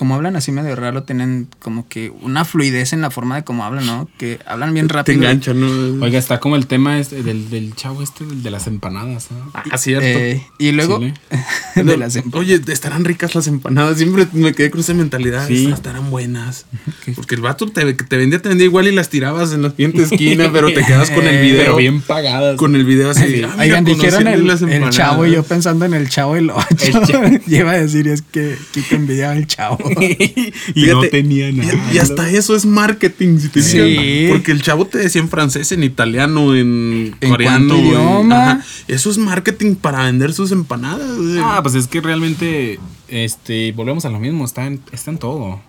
[0.02, 3.66] como hablan así medio raro, tienen como que una fluidez en la forma de cómo
[3.66, 4.10] hablan, ¿no?
[4.18, 5.20] Que hablan bien Te rápido.
[5.20, 6.04] enganchan, ¿no?
[6.04, 9.28] Oiga, está como el tema este del, del chavo este del de las empanadas.
[9.30, 9.52] ¿no?
[9.54, 10.08] Ah, cierto.
[10.08, 10.99] Eh, y luego,
[11.76, 13.97] de las Oye, estarán ricas las empanadas.
[13.99, 15.47] Siempre me quedé con esa mentalidad.
[15.47, 15.68] Sí.
[15.72, 16.66] Estarán buenas.
[17.16, 20.02] Porque el vato te, te vendía, te vendía igual y las tirabas en la siguiente
[20.02, 21.62] esquina, pero te quedas con el video.
[21.62, 22.58] Pero bien pagadas.
[22.58, 23.36] Con el video así.
[23.36, 23.43] Sí.
[23.43, 26.66] ah, Oigan, dijeron el, las el chavo y yo pensando en el chavo el 8.
[26.80, 27.28] El chavo.
[27.45, 29.91] Lleva a decir, es que Kiko envidiaba al chavo.
[30.76, 31.94] y no tenía y- nada.
[31.94, 34.28] Y, hasta eso es marketing, si te Sí.
[34.30, 37.76] Porque el chavo te decía en francés, en italiano, en, ¿En coreano.
[37.76, 38.52] en- idioma?
[38.52, 38.66] ajá.
[38.88, 41.08] Eso es marketing para vender sus empanadas.
[41.42, 45.62] Ah, pues es que realmente, este, volvemos a lo mismo, está en, está en todo.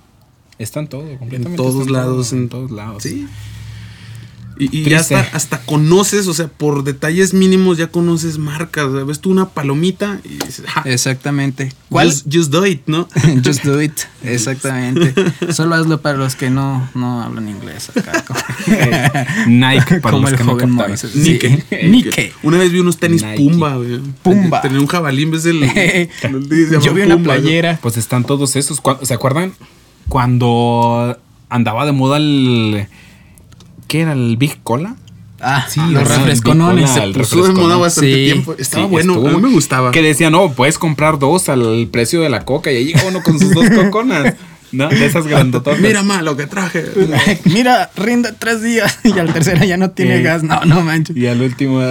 [0.58, 1.50] Está en todo, completamente.
[1.50, 3.02] En todos lados, en todos lados.
[3.02, 3.26] Sí.
[4.58, 8.84] Y, ya hasta, hasta conoces, o sea, por detalles mínimos ya conoces marcas.
[8.84, 11.72] o sea, Ves tú una palomita y dices, ah, Exactamente.
[11.88, 12.08] ¿Cuál?
[12.08, 13.08] Just, just do it, ¿no?
[13.44, 13.92] Just do it.
[14.22, 15.14] Exactamente.
[15.52, 18.24] Solo hazlo para los que no, no hablan inglés acá.
[18.26, 18.40] como-
[19.48, 20.76] Nike, para Como los el que no joven.
[20.76, 20.96] Nike.
[20.96, 21.38] Sí.
[21.88, 22.32] Nike.
[22.42, 23.36] Una vez vi unos tenis Nike.
[23.38, 24.00] Pumba, güey.
[24.22, 24.60] Pumba.
[24.60, 25.60] Tenía un jabalí en vez del.
[26.82, 27.78] Yo vi una Pumba, playera.
[27.82, 28.80] Pues están todos esos.
[29.02, 29.52] ¿Se acuerdan?
[30.08, 32.86] Cuando andaba de moda el.
[33.92, 34.12] ¿Qué era?
[34.14, 34.96] ¿El Big Cola?
[35.38, 36.16] Ah, Sí, los ¿verdad?
[36.20, 36.96] refresconones.
[36.96, 37.80] El Puso de moda ¿no?
[37.80, 38.24] bastante Sí.
[38.24, 38.54] tiempo.
[38.58, 39.90] Estaba Sí, bueno, estuvo a mí me gustaba.
[39.90, 42.72] Que decía, no, puedes comprar dos al precio de la coca.
[42.72, 44.32] Y ahí llega uno con sus dos coconas.
[44.72, 44.88] ¿No?
[44.88, 45.78] De esas grandototas.
[45.80, 46.86] Mira, ma, lo que traje.
[47.44, 50.22] Mira, rinde tres días y al tercero ya no tiene Eh.
[50.22, 50.42] gas.
[50.42, 51.14] No, no manches.
[51.14, 51.82] Y al último,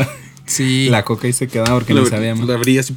[0.48, 0.88] Sí.
[0.90, 2.48] la coca ahí se quedaba porque Lo- no sabía más.
[2.48, 2.96] lo abrías y-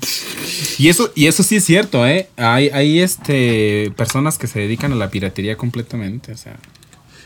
[0.83, 2.31] Y eso, y eso sí es cierto, ¿eh?
[2.39, 6.33] Hay, hay este, personas que se dedican a la piratería completamente.
[6.33, 6.57] O sea,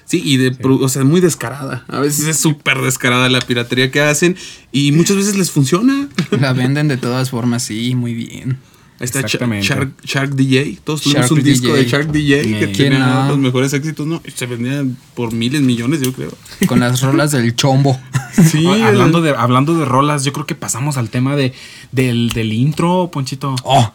[0.09, 1.85] Sí, y de, o sea, muy descarada.
[1.87, 4.37] A veces es súper descarada la piratería que hacen
[4.73, 6.09] y muchas veces les funciona.
[6.41, 8.59] La venden de todas formas, sí, muy bien.
[9.01, 9.21] Ahí está.
[9.21, 10.79] Shark, Shark DJ.
[10.83, 13.29] Todos tuvimos Shark un disco de Shark DJ que ¿Quién tenía no?
[13.29, 14.21] los mejores éxitos, ¿no?
[14.35, 16.33] Se vendían por miles, millones, yo creo.
[16.67, 17.99] Con las rolas del chombo.
[18.39, 21.53] Sí, hablando, de, hablando de rolas, yo creo que pasamos al tema de,
[21.91, 23.57] del, del intro, Ponchito.
[23.65, 23.93] Oh,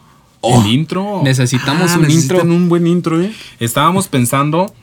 [0.62, 1.22] El intro.
[1.24, 2.42] necesitamos Ah, un intro.
[2.42, 3.32] un buen intro, ¿eh?
[3.58, 4.74] Estábamos pensando.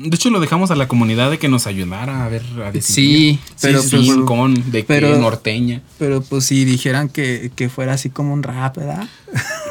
[0.00, 3.38] De hecho, lo dejamos a la comunidad de que nos ayudara a ver, a decidir.
[3.38, 4.12] Sí, pero sí, pues, sí.
[4.12, 5.82] Rincón, de pero- qué norteña.
[5.98, 9.08] pero pues si dijeran que, que fuera así como un rap, ¿verdad?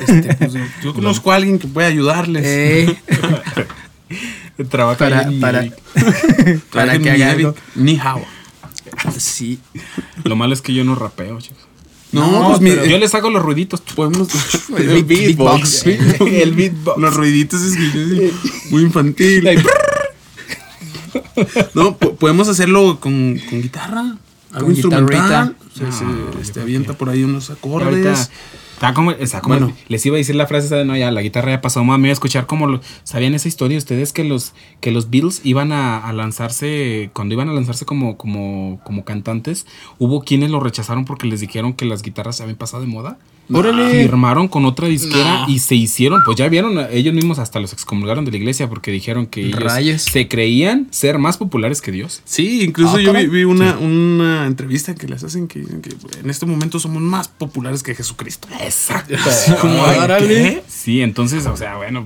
[0.05, 0.53] Este, pues,
[0.83, 2.43] yo conozco a alguien que puede ayudarles.
[2.45, 2.97] Eh,
[4.69, 5.73] Trabaja para, en para, Eric.
[6.71, 7.55] para que Ni haga Eric, algo.
[7.75, 8.25] Ni Hao.
[9.17, 9.59] Sí.
[10.23, 11.63] Lo malo es que yo no rapeo, chicos.
[12.13, 13.81] No, No, pues mira, Yo les hago los ruiditos.
[13.81, 14.29] podemos.
[14.77, 15.85] El beat- beatbox.
[15.85, 16.97] El beatbox.
[17.01, 18.31] Los ruiditos es que-
[18.71, 19.47] muy infantil.
[21.73, 24.17] No, po- podemos hacerlo con, con guitarra.
[24.53, 25.09] Algo instrumental.
[25.09, 25.53] guitarrita.
[25.73, 28.31] O sea, No, se este, avienta por ahí unos Ahorita acordes.
[28.73, 29.73] está como, está como- Bueno.
[29.89, 32.05] les iba a decir la frase esa de no, ya la guitarra ya pasó, mami,
[32.05, 35.71] iba a escuchar como lo- sabían esa historia ustedes que los que los Beatles iban
[35.73, 39.67] a, a lanzarse cuando iban a lanzarse como como como cantantes,
[39.99, 43.17] hubo quienes lo rechazaron porque les dijeron que las guitarras se habían pasado de moda.
[43.51, 44.03] Órale.
[44.03, 45.49] Firmaron con otra disquera No.
[45.49, 48.91] y se hicieron, pues ya vieron, ellos mismos hasta los excomulgaron de la iglesia porque
[48.91, 50.01] dijeron que ellos Rayos.
[50.01, 52.21] se creían ser más populares que Dios.
[52.25, 53.27] Sí, incluso Ah, yo vi, caray.
[53.27, 55.91] vi una, una entrevista que les hacen que dicen que
[56.21, 58.47] en este momento somos más populares que Jesucristo.
[58.61, 59.15] Exacto.
[59.61, 60.27] Como, Ay, órale.
[60.27, 60.63] ¿qué?
[60.67, 62.05] Sí, entonces, o sea, bueno,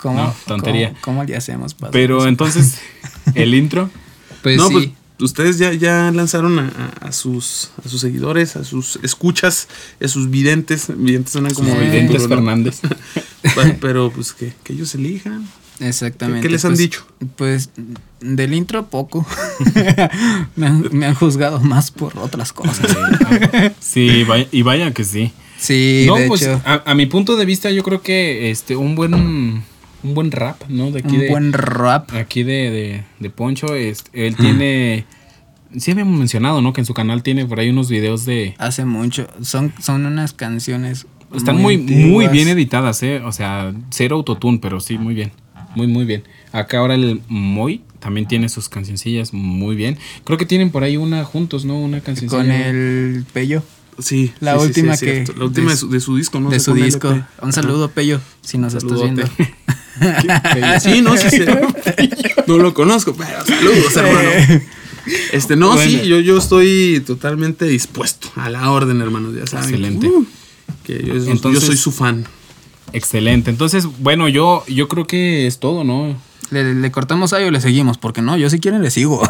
[0.00, 0.90] ¿Cómo, No, tontería.
[1.00, 2.78] ¿Cómo, cómo le hacemos para pero entonces
[3.34, 3.88] el intro
[4.42, 4.72] Pues no, sí.
[4.74, 4.88] pues
[5.20, 9.68] ustedes ya, ya lanzaron a, sus, a sus seguidores, a sus escuchas,
[10.02, 10.86] a sus videntes.
[10.96, 11.78] Videntes suenan como Sí.
[11.80, 12.26] Videntes.
[12.28, 12.80] Fernández.
[13.80, 15.46] Pero pues que, que ellos elijan.
[15.80, 16.40] Exactamente.
[16.42, 17.06] ¿Qué- qué les han pues- dicho?
[17.36, 17.70] Pues
[18.20, 19.26] del intro poco.
[20.56, 22.86] me, han, me han juzgado más por otras cosas.
[23.80, 25.32] Sí, vaya- y vaya que sí.
[25.58, 26.60] Sí, no, de pues hecho.
[26.64, 29.64] a, a mi punto de vista, yo creo que este un buen
[30.04, 30.90] un buen rap, ¿no?
[30.90, 32.14] De aquí Un de buen rap.
[32.14, 35.06] aquí de, de, de Poncho, este, él tiene
[35.76, 36.72] sí habíamos mencionado, ¿no?
[36.72, 39.26] Que en su canal tiene por ahí unos videos de Hace mucho.
[39.42, 41.06] Son, son unas canciones.
[41.34, 42.32] están muy muy, antiguas.
[42.32, 43.20] bien editadas, ¿eh?
[43.24, 45.32] O sea, cero autotune, pero sí muy bien.
[45.74, 46.22] Muy muy bien.
[46.52, 49.98] Acá ahora el Moy también tiene sus cancioncillas muy bien.
[50.22, 51.76] Creo que tienen por ahí una juntos, ¿no?
[51.80, 52.42] Una cancioncilla.
[52.42, 53.62] Con el Pello
[53.98, 54.32] Sí.
[54.40, 55.34] La sí, sí, sí, última que- cierto.
[55.38, 56.50] La última de su, de su disco, ¿no?
[56.50, 57.08] de su un disco.
[57.10, 57.24] LP.
[57.42, 59.22] Un saludo, Pello, si nos estás viendo.
[60.82, 61.44] Sí, no, sí, sí.
[62.48, 64.62] No lo conozco, pero saludos, hermano.
[65.32, 65.88] Este, no, Bueno.
[65.90, 69.34] sí, yo, yo estoy totalmente dispuesto a la orden, hermanos.
[69.36, 69.68] Ya saben.
[69.68, 70.08] Excelente.
[70.08, 70.26] Uh,
[70.82, 72.24] que yo, yo Entonces- soy su fan.
[72.92, 73.50] Excelente.
[73.50, 76.16] Entonces, bueno, yo, yo creo que es todo, ¿no?
[76.50, 77.96] ¿Le, le cortamos ahí o le seguimos?
[77.98, 79.22] Porque no, yo si quieren le sigo.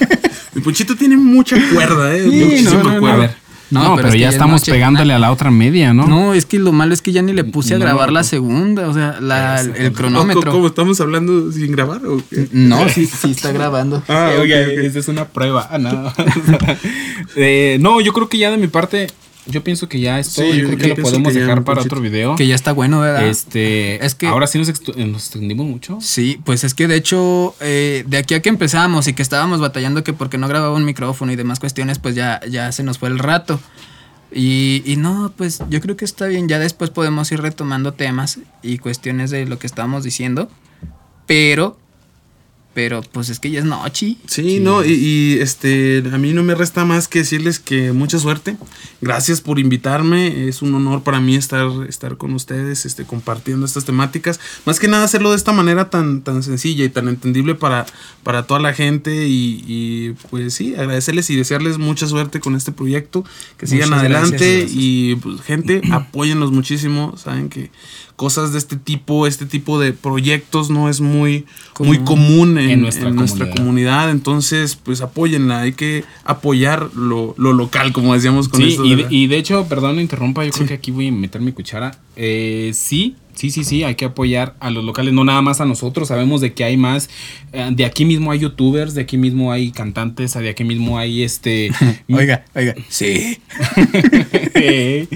[0.54, 2.22] Mi Puchito tiene mucha cuerda, ¿eh?
[2.30, 3.00] Sí, Muchísima no, no, no.
[3.00, 3.14] cuerda.
[3.16, 3.36] A ver.
[3.72, 4.72] No, No, pero pero, es que ya ya es estamos noche.
[4.72, 6.06] pegándole a la otra media, ¿no?
[6.06, 8.22] No, es que lo malo es que ya ni le puse a No, grabar la
[8.22, 10.52] segunda, o sea, la, el, el ¿O cronómetro.
[10.52, 12.04] ¿Cómo estamos hablando sin grabar?
[12.06, 12.48] ¿o qué?
[12.52, 14.02] No, sí, sí está grabando.
[14.08, 14.66] Ah, Eh, ok, oiga, ok.
[14.84, 15.68] esa es una prueba.
[15.70, 16.12] Ah, no.
[17.36, 19.06] Eh, no, yo creo que ya de mi parte,
[19.46, 20.44] yo pienso que ya es todo.
[20.52, 22.36] Sí, yo creo yo que lo podemos que dejar para otro video.
[22.36, 23.26] Que ya está bueno, ¿verdad?
[23.26, 25.98] Este, Es que- ahora sí nos, nos extendimos mucho.
[26.00, 29.60] Sí, pues es que de hecho, eh, de aquí a que empezamos y que estábamos
[29.60, 32.98] batallando que porque no grababa un micrófono y demás cuestiones, pues ya, ya se nos
[32.98, 33.60] fue el rato.
[34.34, 38.38] Y, y no, pues yo creo que está bien, ya después podemos ir retomando temas
[38.62, 40.48] y cuestiones de lo que estábamos diciendo,
[41.26, 41.78] pero,
[42.74, 44.16] pero pues es que ya es noche.
[44.26, 48.18] Sí, no, y, y, este, a mí no me resta más que decirles que mucha
[48.18, 48.56] suerte.
[49.00, 50.48] Gracias por invitarme.
[50.48, 54.40] Es un honor para mí estar, estar con ustedes, este, compartiendo estas temáticas.
[54.64, 57.84] Más que nada hacerlo de esta manera tan, tan sencilla y tan entendible para,
[58.22, 59.26] para toda la gente.
[59.26, 63.24] Y, y, pues sí, agradecerles y desearles mucha suerte con este proyecto.
[63.58, 64.38] Que sigan adelante.
[64.38, 64.72] gracias, gracias.
[64.74, 67.16] Y pues, gente, apóyenlos muchísimo.
[67.18, 67.70] Saben que
[68.22, 71.44] cosas de este tipo, este tipo de proyectos no es muy
[71.80, 72.04] muy Común.
[72.04, 74.10] común en, En nuestra en nuestra comunidad.
[74.10, 75.62] Entonces, pues apóyenla.
[75.62, 78.84] Hay que apoyar lo, lo local, como decíamos con Sí, esto.
[78.84, 81.50] y de y hecho, perdón, me interrumpa, yo creo que aquí voy a meter mi
[81.50, 81.98] cuchara.
[82.14, 85.64] Eh, sí, sí, sí, sí, hay que apoyar a los locales, no nada más a
[85.64, 87.10] nosotros, sabemos de que hay más,
[87.52, 91.22] eh, de aquí mismo hay youtubers, de aquí mismo hay cantantes, de aquí mismo hay
[91.22, 91.70] este...
[92.12, 93.38] Oiga, oiga, sí.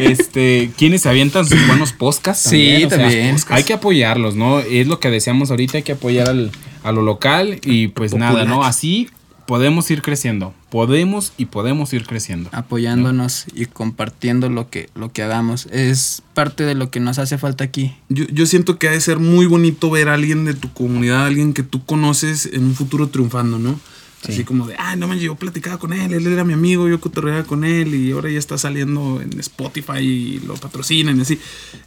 [0.00, 2.48] este, quienes se avientan sus buenos podcasts.
[2.48, 3.36] Sí, o sea, también.
[3.48, 4.60] hay que apoyarlos, ¿no?
[4.60, 6.50] Es lo que decíamos ahorita, hay que apoyar al,
[6.82, 8.64] a lo local y pues nada, ¿no?
[8.64, 9.08] Así
[9.48, 10.52] podemos ir creciendo.
[10.68, 12.50] podemos y podemos ir creciendo.
[12.52, 15.66] Apoyándonos y compartiendo lo que, lo que hagamos.
[15.72, 17.96] Es parte de lo que nos hace falta aquí.
[18.10, 21.24] Yo, yo siento que ha de ser muy bonito ver a alguien de tu comunidad,
[21.24, 23.80] alguien que tú conoces en un futuro triunfando, ¿no?
[24.28, 27.00] Así como de, ah, no me yo platicaba con él, él era mi amigo, yo
[27.00, 31.38] cotorreaba con él y ahora ya está saliendo en Spotify y lo patrocinan y así.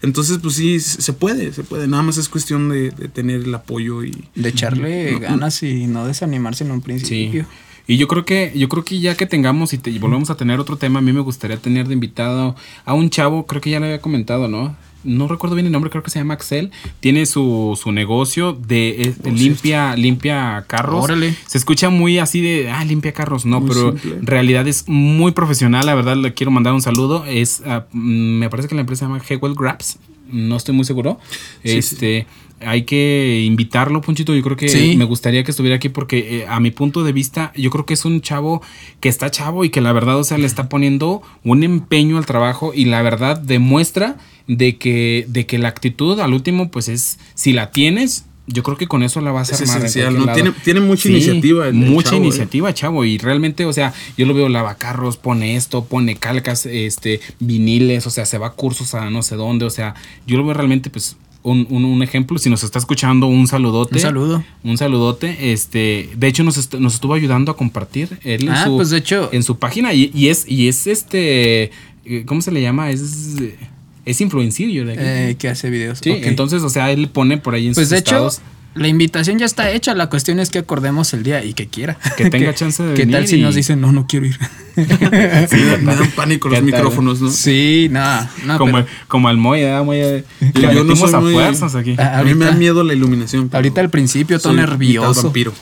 [0.02, 1.88] Entonces, pues sí, se puede, se puede.
[1.90, 4.12] Nada más es cuestión de, de tener el apoyo y...
[4.36, 7.46] De echarle No, ganas y no desanimarse en un principio.
[7.88, 10.36] Y yo creo que, yo creo que ya que tengamos y, te- y volvemos a
[10.38, 12.56] tener otro tema, a mí me gustaría tener de invitado
[12.86, 14.76] a un chavo, creo que ya le había comentado, ¿no?
[15.04, 16.72] No recuerdo bien el nombre, creo que se llama Axel.
[17.00, 21.04] Tiene su, su negocio de eh, limpia, limpia carros.
[21.04, 21.36] Órale.
[21.48, 23.46] Se escucha muy así de, ah, limpia carros.
[23.46, 25.86] No, Muy pero en realidad es muy profesional.
[25.86, 27.26] La verdad, le quiero mandar un saludo.
[27.26, 29.98] Es, mm, me parece que la empresa se llama Hewell Grabs.
[30.32, 31.20] No estoy muy seguro.
[31.64, 32.28] Sí, este,
[32.66, 34.34] hay que invitarlo, Ponchito.
[34.36, 34.96] Yo creo que Sí.
[34.98, 37.94] me gustaría que estuviera aquí porque eh, a mi punto de vista, yo creo que
[37.94, 38.62] es un chavo
[39.00, 42.26] que está chavo y que la verdad, o sea, le está poniendo un empeño al
[42.26, 47.20] trabajo y la verdad demuestra de que, de que la actitud al último, pues es,
[47.36, 49.78] si la tienes, yo creo que con eso la vas a Es armar.
[49.78, 50.34] en esencial, ¿no?
[50.34, 52.26] Tiene- tiene mucha iniciativa el- mucha chavo, ¿eh?
[52.26, 53.06] iniciativa, chavo.
[53.06, 58.10] Y realmente, o sea, yo lo veo lavacarros, pone esto, pone calcas, este, viniles, o
[58.10, 59.64] sea, se va a cursos a no sé dónde.
[59.66, 59.94] O sea,
[60.28, 62.38] yo lo veo realmente, pues, un, un- un ejemplo.
[62.38, 63.96] Si nos está escuchando, un saludote.
[63.96, 64.44] Un saludo.
[64.64, 65.52] Un saludote.
[65.54, 68.90] Este, de hecho, nos, est- nos estuvo ayudando a compartir él en, Ah, su, pues,
[68.90, 69.94] de hecho- en su página.
[69.94, 71.72] Y, y es, y es este,
[72.06, 72.90] eh, ¿cómo se le llama?
[72.92, 73.36] Es,
[74.06, 74.22] es
[74.94, 75.02] aquí.
[75.02, 76.00] Eh, que hace videos.
[76.02, 78.42] sí, entonces, o sea, él pone por ahí en Pues sus de hecho, estados.
[78.76, 79.94] La invitación ya está hecha.
[79.96, 81.98] La cuestión es que acordemos el día y que quiera.
[82.18, 84.38] Que tenga chance de ¿Qué tal venir si y- nos dicen, no, no quiero ir?
[84.76, 87.30] Sí, me dan pánico los ¿Qué tal, micrófonos, ¿no?
[87.30, 88.58] sí, no, no.
[88.58, 90.20] como, pero el, como al Moya, Moya.
[90.20, 91.96] Yo- Le yo no metimos soy a muy- fuerzas aquí.
[92.00, 93.50] A mí me da miedo la iluminación.
[93.52, 95.24] ahorita al principio todo nervioso.
[95.24, 95.54] vampiro.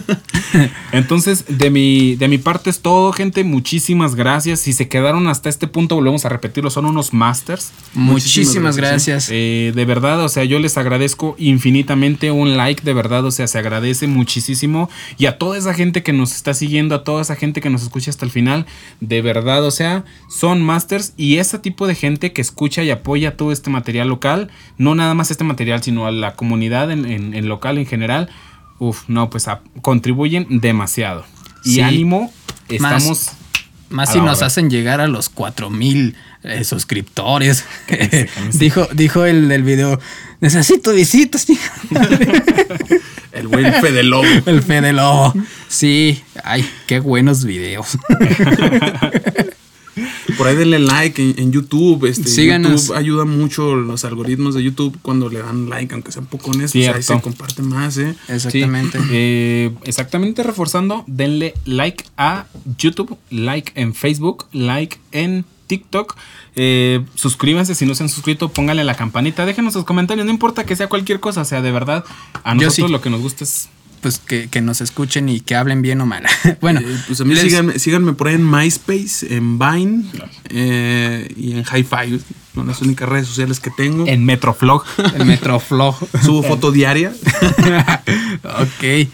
[0.92, 3.44] Entonces, de mi, de mi parte es todo, gente.
[3.44, 4.60] Muchísimas gracias.
[4.60, 6.70] Si se quedaron hasta este punto, volvemos a repetirlo.
[6.70, 7.72] Son unos masters.
[7.94, 9.28] Muchísimas Muchísimas gracias.
[9.30, 13.46] Eh, de verdad, o sea, yo les agradezco infinitamente un like, de verdad, o sea,
[13.46, 14.88] se agradece muchísimo.
[15.18, 17.82] Y a toda esa gente que nos está siguiendo, a toda esa gente que nos
[17.82, 18.66] escucha hasta el final,
[19.00, 23.36] de verdad, o sea, son masters y ese tipo de gente que escucha y apoya
[23.36, 27.34] todo este material local, no nada más este material, sino a la comunidad en, en-
[27.34, 28.28] en local en general,
[28.88, 31.24] uf, no, pues a- contribuyen demasiado.
[31.64, 31.80] Y Sí.
[31.80, 32.32] ánimo,
[32.68, 33.30] estamos...
[33.90, 37.64] Más si nos hacen llegar a los 4000 eh, suscriptores.
[38.54, 40.00] Dijo, dijo el del video,
[40.40, 41.72] necesito visitas, chica".
[43.32, 44.24] El buen Fede Lobo.
[44.46, 45.34] el Fede Lobo.
[45.68, 47.98] Sí, ay, qué buenos videos.
[50.36, 52.06] Por ahí denle like en, en YouTube.
[52.06, 52.82] Este, Síganos.
[52.82, 56.50] YouTube ayuda mucho los algoritmos de YouTube cuando le dan like, aunque sea un poco
[56.50, 56.80] honestos.
[56.94, 58.14] Ahí se comparte más, ¿eh?
[58.28, 58.98] Exactamente.
[58.98, 62.46] Sí, eh, exactamente reforzando, denle like a
[62.78, 66.16] YouTube, like en Facebook, like en TikTok.
[66.56, 70.64] Eh, suscríbanse si no se han suscrito, pónganle la campanita, déjenos sus comentarios, no importa
[70.64, 72.04] que sea cualquier cosa, o sea, de verdad,
[72.44, 72.92] a nosotros sí.
[72.92, 73.68] lo que nos gusta es...
[74.04, 76.24] Pues que, que nos escuchen y que hablen bien o mal.
[76.60, 80.04] bueno, Eh, pues a mí les- síganme, síganme por ahí en MySpace, en Vine
[80.50, 82.20] eh, y en Hi-Fi.
[82.54, 84.06] Son las únicas redes sociales que tengo.
[84.06, 84.84] En Metroflog.
[85.16, 85.96] el Metroflog.
[86.22, 87.14] Subo foto diaria.
[88.44, 89.08] ok.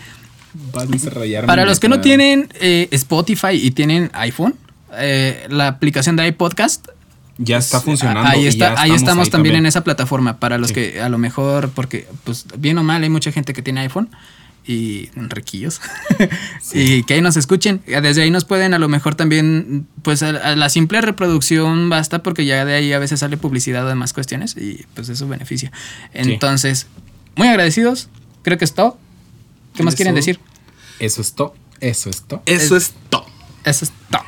[0.73, 4.57] Vas a desarrollar Para los que no tienen eh, Spotify y tienen iPhone,
[4.99, 6.89] eh, la aplicación de iPodcast
[7.39, 8.29] Ya está funcionando.
[8.29, 10.39] Ahí, está, ya ahí estamos ahí también, en esa plataforma.
[10.41, 10.75] Para los Sí.
[10.75, 14.09] que a lo mejor, porque pues bien o mal, hay mucha gente que tiene iPhone
[14.67, 15.81] y riquillos.
[16.73, 17.83] y que ahí nos escuchen.
[17.87, 22.23] Desde ahí nos pueden a lo mejor también, pues a, a la simple reproducción basta
[22.23, 25.73] porque ya de ahí a veces sale publicidad o demás cuestiones y pues eso beneficia.
[26.13, 26.87] Entonces,
[27.37, 28.09] muy agradecidos.
[28.43, 28.99] Creo que es todo.
[29.75, 29.99] ¿Qué más Eso.
[29.99, 30.41] quieren decir?
[30.99, 31.55] Eso es todo.
[31.81, 32.43] Eso es todo.
[32.47, 33.27] Eso es todo.
[33.65, 34.23] Eso es todo.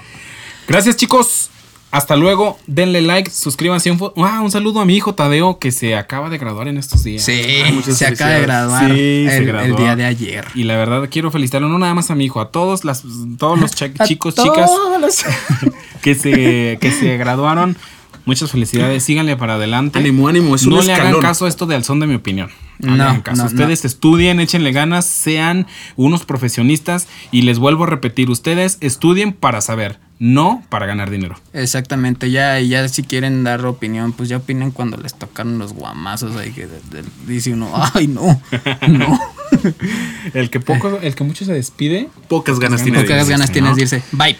[0.66, 1.50] Gracias, chicos.
[1.92, 2.58] Hasta luego.
[2.66, 3.90] Denle like, suscríbanse.
[3.92, 7.04] Un, ah, un saludo a mi hijo Tadeo que se acaba de graduar en estos
[7.04, 7.22] días.
[7.22, 9.66] Sí, muchas se acaba de graduar Sí, se el, graduó.
[9.66, 10.46] el día de ayer.
[10.54, 13.04] Y la verdad quiero felicitarlo no nada más a mi hijo, a todos las
[13.38, 13.70] todos los
[14.06, 14.70] chicos, chicas
[15.00, 15.24] los-
[16.02, 17.76] que se que se graduaron.
[18.24, 19.98] Muchas felicidades, síganle para adelante.
[19.98, 22.14] Ánimo, ánimo, es un no le hagan caso a esto de al son de mi
[22.14, 22.50] opinión.
[22.78, 23.42] No, le No, hagan caso.
[23.42, 25.66] no, ustedes estudien, échenle ganas, sean
[25.96, 31.34] unos profesionistas y les vuelvo a repetir, ustedes estudien para saber, no para ganar dinero.
[31.52, 35.72] Exactamente, ya, y ya si quieren dar opinión, pues ya opinen cuando les tocaron los
[35.72, 38.40] guamazos ahí que de- de- dice uno, ay no,
[38.88, 39.20] no.
[40.32, 42.08] El que poco, el que mucho se despide.
[42.28, 42.98] Pocas ganas tiene.
[42.98, 43.52] de Pocas ganas ¿no?
[43.52, 44.02] tienes de irse.
[44.12, 44.36] Bye.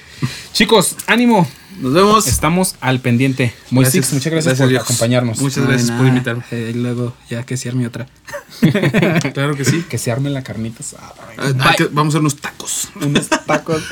[0.52, 1.46] Chicos, ánimo.
[1.80, 2.26] Nos vemos.
[2.26, 3.52] Estamos al pendiente.
[3.70, 4.12] Moisés, Gracias.
[4.14, 4.82] muchas gracias, Gracias, por Dios.
[4.84, 5.40] acompañarnos.
[5.40, 6.44] Muchas No, gracias por invitarme.
[6.50, 8.06] Eh, luego ya que se arme otra.
[9.34, 9.84] claro que sí.
[9.88, 10.82] Que se arme la carnita.
[10.98, 11.12] Ah,
[11.90, 12.88] vamos a hacer unos tacos.
[13.00, 13.82] Unos tacos.